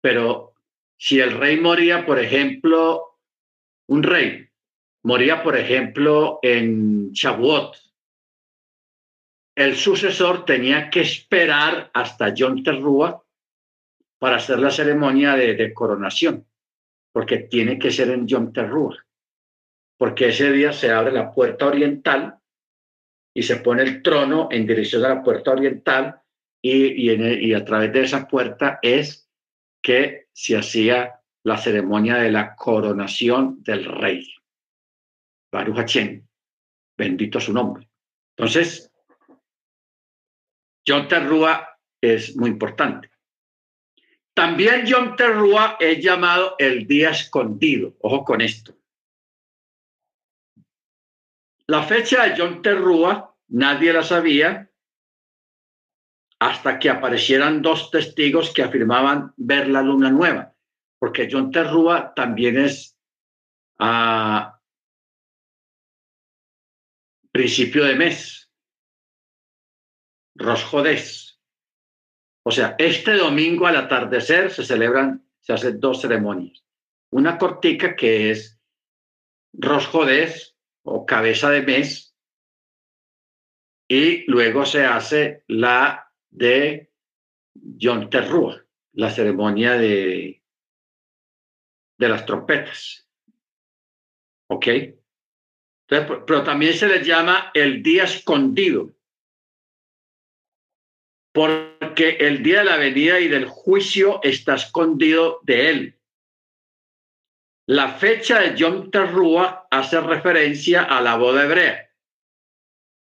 [0.00, 0.54] pero
[0.96, 3.18] si el rey moría, por ejemplo,
[3.88, 4.51] un rey
[5.04, 7.76] moría, por ejemplo, en Shavuot,
[9.54, 13.22] el sucesor tenía que esperar hasta Yom Terrúa
[14.18, 16.46] para hacer la ceremonia de, coronación,
[17.12, 18.96] porque tiene que ser en Yom Terrúa,
[19.98, 22.38] porque ese día se abre la puerta oriental
[23.34, 26.20] y se pone el trono en dirección a la puerta oriental
[26.62, 29.28] y, y a través de esa puerta es
[29.82, 34.41] que se hacía la ceremonia de la coronación del rey.
[35.52, 36.26] Baruch Hachem,
[36.96, 37.88] bendito su nombre.
[38.36, 38.90] Entonces,
[40.84, 43.10] Yom Terrúa es muy importante.
[44.34, 47.94] También Yom Terrúa es llamado el día escondido.
[48.00, 48.74] Ojo con esto.
[51.66, 54.70] La fecha de Yom Terrúa nadie la sabía
[56.40, 60.54] hasta que aparecieran dos testigos que afirmaban ver la luna nueva,
[60.98, 62.96] porque Yom Terrúa también es
[63.78, 64.51] uh,
[67.32, 68.50] principio de mes,
[70.36, 71.40] Rosjodés.
[72.44, 76.64] O sea, este domingo al atardecer se celebran, se hacen dos ceremonias.
[77.10, 78.60] Una cortica que es
[79.54, 82.12] Rosjodés o cabeza de mes,
[83.88, 86.92] y luego se hace la de
[87.78, 90.42] John Terrua, la ceremonia de,
[91.98, 93.06] de las trompetas.
[94.48, 94.66] ¿Ok?
[96.00, 98.90] Pero también se les llama el día escondido,
[101.32, 105.98] porque el día de la venida y del juicio está escondido de él.
[107.66, 111.90] La fecha de Yom Teruah hace referencia a la boda hebrea,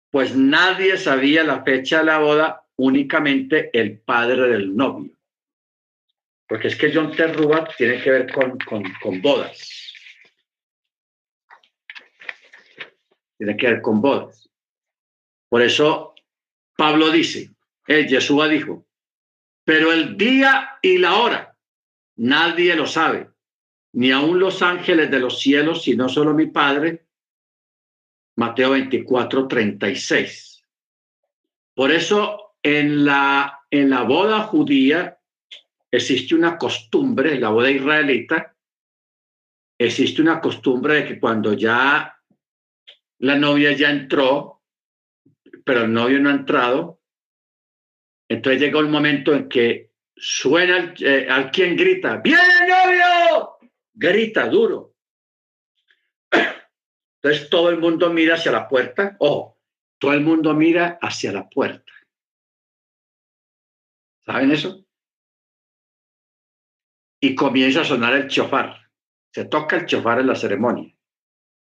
[0.09, 5.11] pues nadie sabía la fecha de la boda, únicamente el padre del novio.
[6.47, 9.86] Porque es que Yom Teruah tiene que ver con, con, con bodas.
[13.37, 14.49] Tiene que ver con bodas.
[15.49, 16.15] Por eso
[16.75, 17.51] Pablo dice,
[17.85, 18.85] el Yeshua dijo,
[19.63, 21.57] pero el día y la hora
[22.17, 23.29] nadie lo sabe,
[23.93, 27.05] ni aun los ángeles de los cielos, sino solo mi Padre.
[28.35, 30.63] Mateo 24, 36.
[31.73, 35.19] Por eso en la, en la boda judía
[35.91, 38.55] existe una costumbre, la boda israelita,
[39.77, 42.16] existe una costumbre de que cuando ya
[43.19, 44.63] la novia ya entró,
[45.65, 47.01] pero el novio no ha entrado.
[48.29, 53.57] Entonces llega un momento en que suena eh, al quien grita, ¡Viene novio!
[53.93, 54.95] Grita duro.
[57.21, 59.15] Entonces todo el mundo mira hacia la puerta.
[59.19, 59.59] Ojo,
[59.97, 61.91] todo el mundo mira hacia la puerta.
[64.25, 64.85] ¿Saben eso?
[67.19, 68.91] Y comienza a sonar el chofar.
[69.31, 70.96] Se toca el chofar en la ceremonia.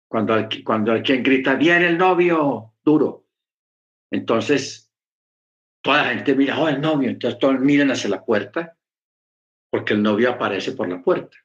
[0.08, 3.26] Cuando, cuando alguien grita, viene el novio, duro.
[4.10, 4.92] Entonces,
[5.84, 7.10] toda la gente mira, oh, el novio.
[7.10, 8.76] Entonces todos miran hacia la puerta
[9.70, 11.36] porque el novio aparece por la puerta.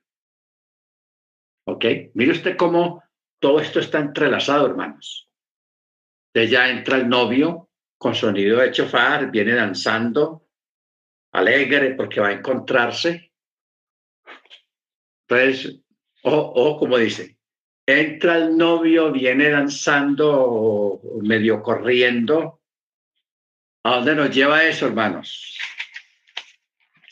[1.65, 1.85] ¿Ok?
[2.13, 3.03] Mire usted cómo
[3.39, 5.29] todo esto está entrelazado, hermanos.
[6.27, 10.47] Entonces ya entra el novio con sonido de chofar, viene danzando,
[11.33, 13.33] alegre porque va a encontrarse.
[15.27, 15.81] Entonces,
[16.23, 17.38] o, o como dice,
[17.89, 22.61] entra el novio, viene danzando, medio corriendo.
[23.83, 25.57] ¿A dónde nos lleva eso, hermanos?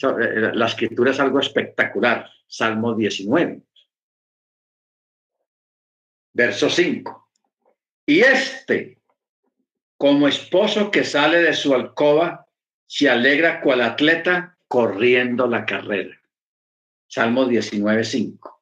[0.03, 2.29] Eh, la escritura es algo espectacular.
[2.47, 3.61] Salmo 19.
[6.33, 7.29] Verso 5.
[8.05, 8.99] Y este,
[9.97, 12.47] como esposo que sale de su alcoba,
[12.85, 16.21] se alegra cual atleta corriendo la carrera.
[17.07, 18.56] Salmo 19, 5.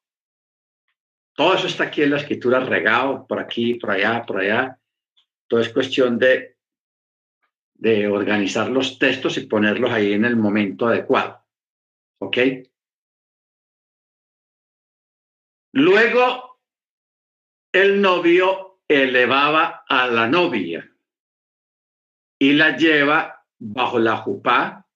[1.36, 4.80] Todo eso está aquí en la escritura regado, por aquí, por allá, por allá.
[5.48, 6.57] Todo es cuestión de,
[7.74, 11.45] de organizar los textos y ponerlos ahí en el momento adecuado.
[12.20, 12.38] ¿Ok?
[15.74, 16.62] Luego,
[17.74, 20.90] el novio elevaba a la novia
[22.40, 24.88] y la lleva bajo la jupá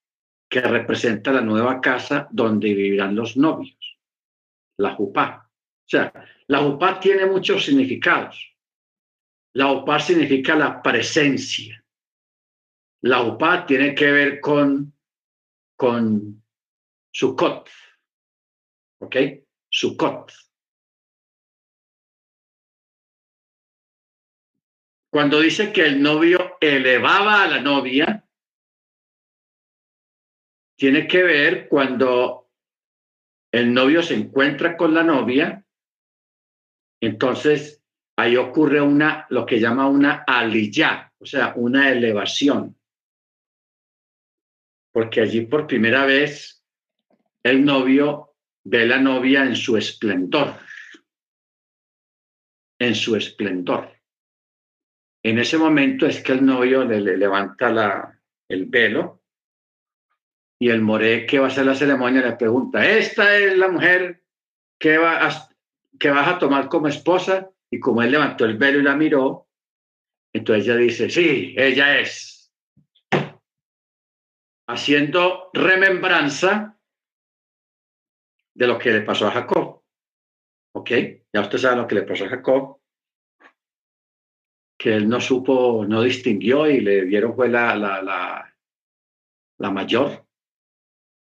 [0.49, 3.99] que representa la nueva casa donde vivirán los novios.
[4.77, 5.48] La jupá.
[5.89, 6.13] Sea,
[6.47, 8.55] la UPA tiene muchos significados.
[9.53, 11.83] La UPA significa la presencia.
[13.01, 14.93] La UPA tiene que ver con,
[15.75, 16.43] con
[17.11, 17.69] Sukkot.
[19.01, 19.15] ¿Ok?
[19.69, 20.33] Sukkot.
[25.11, 28.27] Cuando dice que el novio elevaba a la novia,
[30.77, 32.51] tiene que ver cuando
[33.51, 35.65] el novio se encuentra con la novia,
[37.01, 37.81] entonces
[38.17, 42.75] ahí ocurre una, lo que llama una aliyah, o sea, una elevación.
[44.91, 46.63] Porque allí por primera vez
[47.43, 50.55] el novio ve a la novia en su esplendor,
[52.77, 53.93] en su esplendor.
[55.23, 59.21] En ese momento es que el novio le, levanta la, el velo
[60.59, 64.23] y el moré que va a hacer la ceremonia le pregunta, ¿esta es la mujer
[64.77, 65.48] que, va
[65.97, 67.49] que vas a tomar como esposa?
[67.71, 69.47] Y como él levantó el velo y la miró,
[70.33, 72.53] entonces ella dice, sí, ella es.
[74.67, 76.77] Haciendo remembranza
[78.53, 79.83] de lo que le pasó a Jacob.
[80.75, 80.91] ¿Ok?
[81.33, 82.79] Ya usted sabe lo que le pasó a Jacob
[84.79, 88.55] que él no supo, no distinguió y le dieron fue la, la, la,
[89.57, 90.25] la mayor.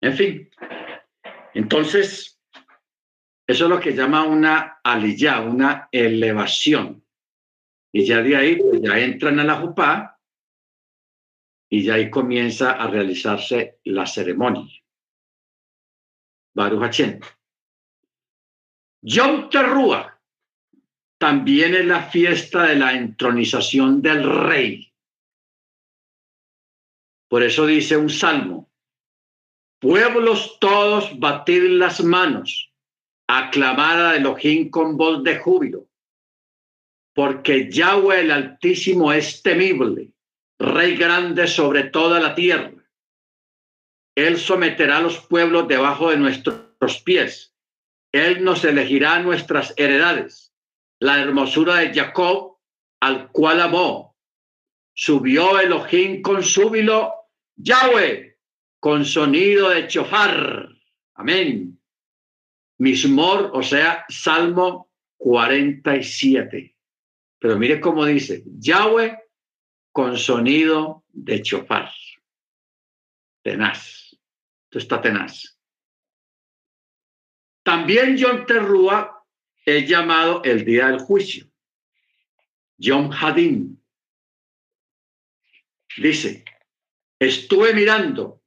[0.00, 0.50] En fin,
[1.52, 2.33] entonces,
[3.46, 7.04] eso es lo que llama una aliyah, una elevación.
[7.92, 10.18] Y ya de ahí, pues ya entran a la jupá
[11.70, 14.72] y ya ahí comienza a realizarse la ceremonia.
[16.54, 17.20] Baruch Hachem.
[19.02, 20.18] Yom Teruah
[21.18, 24.92] también es la fiesta de la entronización del rey.
[27.28, 28.70] Por eso dice un salmo,
[29.80, 32.73] pueblos todos batid las manos,
[33.26, 35.86] aclamad a Elohim con voz de júbilo,
[37.14, 40.12] porque Yahweh el Altísimo es temible,
[40.58, 42.72] rey grande sobre toda la tierra.
[44.16, 47.54] Él someterá los pueblos debajo de nuestros pies.
[48.12, 50.54] Él nos elegirá nuestras heredades
[51.00, 52.56] la hermosura de Jacob,
[53.00, 54.16] al cual amó.
[54.94, 57.12] Subió Elohim con súbilo,
[57.56, 58.38] Yahweh,
[58.80, 60.68] con sonido de chofar.
[61.14, 61.78] Amén.
[62.78, 66.76] Mismor, o sea, Salmo 47.
[67.38, 69.18] Pero mire cómo dice, Yahweh
[69.92, 71.90] con sonido de chofar.
[73.42, 74.18] Tenaz.
[74.64, 75.58] Esto está tenaz.
[77.62, 79.24] También John Terrúa
[79.64, 81.46] es llamado el día del juicio.
[82.78, 83.82] John Hadin
[85.96, 86.44] dice,
[87.18, 88.42] estuve mirando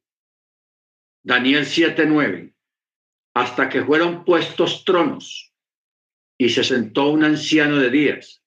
[1.23, 2.56] Daniel 7:9
[3.39, 5.53] hasta que fueron puestos tronos
[6.39, 8.41] y se sentó un anciano de días.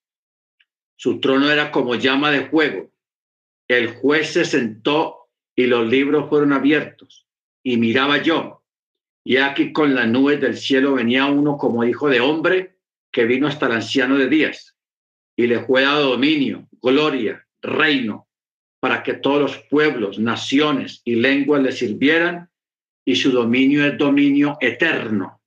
[0.96, 2.90] Su trono era como llama de fuego.
[3.68, 7.28] El juez se sentó y los libros fueron abiertos
[7.62, 8.60] y miraba yo
[9.24, 12.76] y aquí con las nubes del cielo venía uno como hijo de hombre
[13.12, 14.76] que vino hasta el anciano de días
[15.36, 18.28] y le fue dado dominio, gloria, reino,
[18.80, 22.49] para que todos los pueblos, naciones y lenguas le sirvieran
[23.04, 25.40] y su dominio es dominio eterno,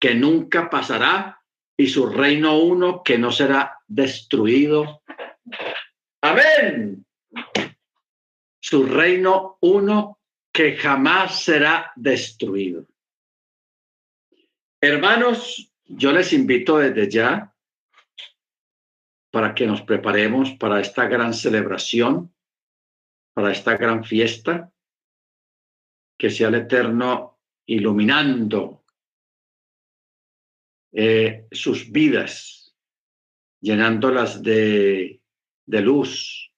[0.00, 1.42] que nunca pasará
[1.76, 5.02] y su reino uno que no será destruido.
[6.20, 7.04] Amén.
[8.60, 10.18] Su reino uno
[10.52, 12.86] que jamás será destruido.
[14.80, 17.54] Hermanos, yo les invito desde ya
[19.30, 22.34] para que nos preparemos para esta gran celebración,
[23.32, 24.70] para esta gran fiesta,
[26.22, 28.84] que sea el Eterno iluminando
[30.92, 32.76] eh, sus vidas,
[33.60, 35.20] llenándolas de,
[35.66, 36.54] de luz,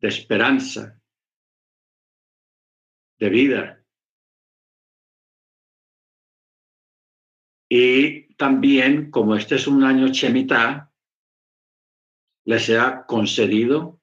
[0.00, 1.00] de esperanza,
[3.20, 3.86] de vida
[7.68, 10.92] Y también, como este es un año Shemitah,
[12.46, 14.00] le sea concedido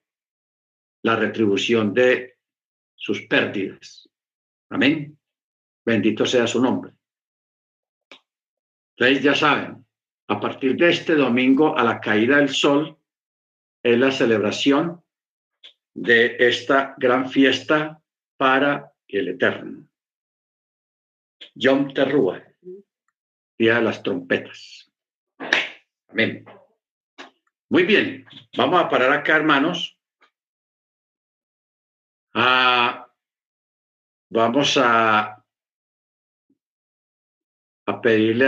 [1.02, 2.38] la retribución de
[2.94, 4.08] sus pérdidas.
[4.72, 5.18] Amén.
[5.84, 6.92] Bendito sea su nombre.
[8.96, 9.84] Entonces ya saben,
[10.28, 12.98] a partir de este domingo a la caída del sol
[13.82, 15.04] es la celebración
[15.94, 18.00] de esta gran fiesta
[18.38, 19.88] para el Eterno.
[21.54, 22.42] Yom Teruah
[23.58, 24.90] día de las trompetas.
[26.08, 26.44] Amén.
[27.68, 28.26] Muy bien,
[28.56, 29.98] vamos a parar acá, hermanos.
[32.34, 32.81] Ah,
[34.32, 35.36] vamos a,
[37.86, 38.40] a pedirle